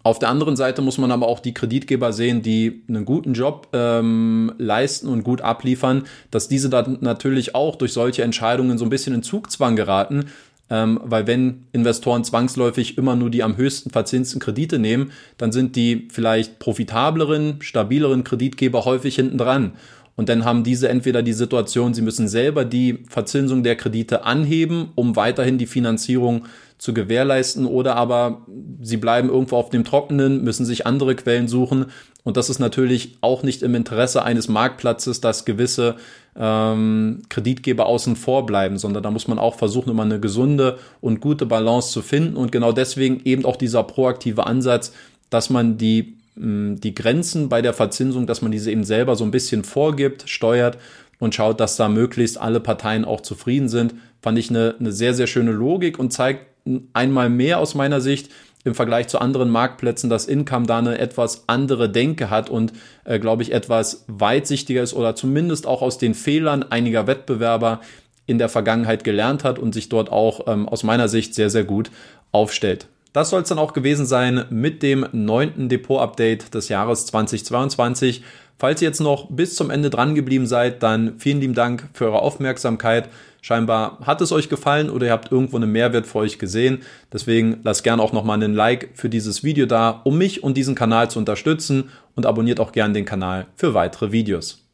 Auf 0.02 0.18
der 0.18 0.30
anderen 0.30 0.56
Seite 0.56 0.82
muss 0.82 0.98
man 0.98 1.12
aber 1.12 1.28
auch 1.28 1.40
die 1.40 1.54
Kreditgeber 1.54 2.14
sehen, 2.14 2.42
die 2.42 2.84
einen 2.88 3.04
guten 3.04 3.34
Job 3.34 3.68
ähm, 3.74 4.54
leisten 4.58 5.08
und 5.10 5.24
gut 5.24 5.42
abliefern, 5.42 6.04
dass 6.32 6.48
diese 6.48 6.70
dann 6.70 7.00
natürlich 7.02 7.54
auch 7.54 7.76
durch 7.76 7.92
solche 7.92 8.24
Entscheidungen 8.24 8.78
so 8.78 8.86
ein 8.86 8.90
bisschen 8.90 9.14
in 9.14 9.24
Zugzwang 9.24 9.76
geraten, 9.76 10.28
ähm, 10.70 11.02
weil 11.04 11.28
wenn 11.28 11.66
Investoren 11.74 12.24
zwangsläufig 12.24 12.98
immer 12.98 13.16
nur 13.18 13.30
die 13.30 13.44
am 13.44 13.58
höchsten 13.58 13.90
verzinsten 13.90 14.40
Kredite 14.40 14.80
nehmen, 14.80 15.12
dann 15.38 15.52
sind 15.52 15.76
die 15.76 16.08
vielleicht 16.12 16.60
profitableren, 16.60 17.58
stabileren 17.62 18.24
Kreditgeber 18.24 18.86
häufig 18.86 19.16
hinten 19.16 19.38
dran. 19.38 19.74
Und 20.16 20.28
dann 20.28 20.44
haben 20.44 20.64
diese 20.66 20.90
entweder 20.90 21.24
die 21.24 21.34
Situation, 21.34 21.94
sie 21.94 22.02
müssen 22.02 22.28
selber 22.28 22.66
die 22.66 23.06
Verzinsung 23.08 23.64
der 23.64 23.78
Kredite 23.78 24.26
anheben, 24.26 24.90
um 24.96 25.16
weiterhin 25.16 25.58
die 25.58 25.66
Finanzierung 25.66 26.46
zu 26.80 26.94
gewährleisten 26.94 27.66
oder 27.66 27.98
aber 27.98 28.46
sie 28.82 28.98
bleiben 28.98 29.30
irgendwo 29.30 29.58
auf 29.58 29.70
dem 29.70 29.84
Trockenen, 29.84 30.44
müssen 30.44 30.66
sich 30.66 30.88
andere 30.88 31.14
Quellen 31.14 31.50
suchen. 31.50 31.88
Und 32.24 32.38
das 32.38 32.50
ist 32.50 32.60
natürlich 32.60 33.18
auch 33.20 33.44
nicht 33.44 33.64
im 33.64 33.76
Interesse 33.76 34.24
eines 34.24 34.48
Marktplatzes, 34.48 35.20
dass 35.20 35.44
gewisse 35.44 35.96
ähm, 36.38 37.22
Kreditgeber 37.28 37.86
außen 37.86 38.16
vor 38.16 38.46
bleiben, 38.46 38.78
sondern 38.78 39.04
da 39.04 39.12
muss 39.12 39.28
man 39.28 39.40
auch 39.40 39.56
versuchen, 39.56 39.90
immer 39.90 40.04
eine 40.04 40.22
gesunde 40.22 40.80
und 41.02 41.20
gute 41.20 41.46
Balance 41.46 41.92
zu 41.92 42.02
finden. 42.02 42.38
Und 42.38 42.54
genau 42.54 42.72
deswegen 42.72 43.22
eben 43.26 43.44
auch 43.44 43.58
dieser 43.58 43.84
proaktive 43.84 44.48
Ansatz, 44.48 44.94
dass 45.30 45.50
man 45.50 45.78
die, 45.78 46.16
die 46.36 46.96
Grenzen 46.96 47.50
bei 47.50 47.62
der 47.62 47.74
Verzinsung, 47.74 48.26
dass 48.26 48.42
man 48.42 48.52
diese 48.52 48.72
eben 48.72 48.86
selber 48.86 49.18
so 49.18 49.26
ein 49.26 49.32
bisschen 49.32 49.66
vorgibt, 49.66 50.30
steuert 50.30 50.78
und 51.20 51.36
schaut, 51.36 51.60
dass 51.60 51.76
da 51.76 51.90
möglichst 51.90 52.40
alle 52.40 52.62
Parteien 52.62 53.04
auch 53.04 53.22
zufrieden 53.22 53.68
sind, 53.68 53.96
fand 54.22 54.38
ich 54.38 54.50
eine, 54.50 54.76
eine 54.80 54.92
sehr, 54.92 55.14
sehr 55.14 55.28
schöne 55.28 55.52
Logik 55.52 56.00
und 56.00 56.12
zeigt 56.12 56.49
einmal 56.94 57.30
mehr 57.30 57.60
aus 57.60 57.76
meiner 57.76 58.02
Sicht 58.02 58.30
im 58.66 58.76
Vergleich 58.76 59.08
zu 59.08 59.20
anderen 59.20 59.50
Marktplätzen, 59.50 60.10
dass 60.10 60.26
Income 60.26 60.66
da 60.66 60.80
eine 60.80 60.98
etwas 60.98 61.46
andere 61.48 61.90
Denke 61.90 62.30
hat 62.30 62.50
und, 62.50 62.74
äh, 63.06 63.20
glaube 63.20 63.44
ich, 63.44 63.54
etwas 63.54 64.04
weitsichtiger 64.08 64.84
ist 64.84 64.94
oder 64.94 65.16
zumindest 65.16 65.66
auch 65.66 65.82
aus 65.82 65.98
den 65.98 66.14
Fehlern 66.14 66.64
einiger 66.64 67.08
Wettbewerber 67.08 67.80
in 68.26 68.38
der 68.38 68.50
Vergangenheit 68.50 69.04
gelernt 69.04 69.44
hat 69.44 69.60
und 69.60 69.74
sich 69.74 69.90
dort 69.90 70.12
auch 70.12 70.48
ähm, 70.48 70.68
aus 70.68 70.84
meiner 70.84 71.08
Sicht 71.08 71.34
sehr, 71.34 71.50
sehr 71.50 71.64
gut 71.64 71.90
aufstellt. 72.32 72.88
Das 73.12 73.32
soll 73.32 73.42
es 73.42 73.50
dann 73.50 73.58
auch 73.58 73.74
gewesen 73.74 74.06
sein 74.06 74.46
mit 74.52 74.84
dem 74.84 75.08
neunten 75.12 75.68
Depot-Update 75.68 76.54
des 76.54 76.70
Jahres 76.70 77.08
2022. 77.08 78.24
Falls 78.60 78.82
ihr 78.82 78.90
jetzt 78.90 79.00
noch 79.00 79.32
bis 79.32 79.56
zum 79.56 79.72
Ende 79.72 79.90
dran 79.90 80.14
geblieben 80.14 80.46
seid, 80.46 80.84
dann 80.84 81.18
vielen 81.18 81.40
lieben 81.40 81.56
Dank 81.56 81.90
für 81.94 82.06
eure 82.06 82.22
Aufmerksamkeit. 82.22 83.10
Scheinbar 83.42 84.00
hat 84.02 84.22
es 84.22 84.32
euch 84.32 84.50
gefallen 84.50 84.90
oder 84.90 85.08
ihr 85.08 85.12
habt 85.12 85.32
irgendwo 85.32 85.58
einen 85.58 85.72
Mehrwert 85.72 86.08
für 86.08 86.20
euch 86.20 86.40
gesehen. 86.40 86.80
Deswegen 87.12 87.60
lasst 87.64 87.84
gerne 87.84 88.02
auch 88.02 88.14
nochmal 88.14 88.36
einen 88.36 88.54
Like 88.54 88.90
für 88.94 89.10
dieses 89.10 89.44
Video 89.44 89.66
da, 89.66 90.02
um 90.04 90.18
mich 90.18 90.44
und 90.44 90.58
diesen 90.58 90.76
Kanal 90.76 91.10
zu 91.10 91.20
unterstützen 91.20 91.90
und 92.16 92.26
abonniert 92.26 92.60
auch 92.60 92.72
gerne 92.72 92.94
den 92.94 93.06
Kanal 93.06 93.48
für 93.56 93.74
weitere 93.74 94.12
Videos. 94.12 94.69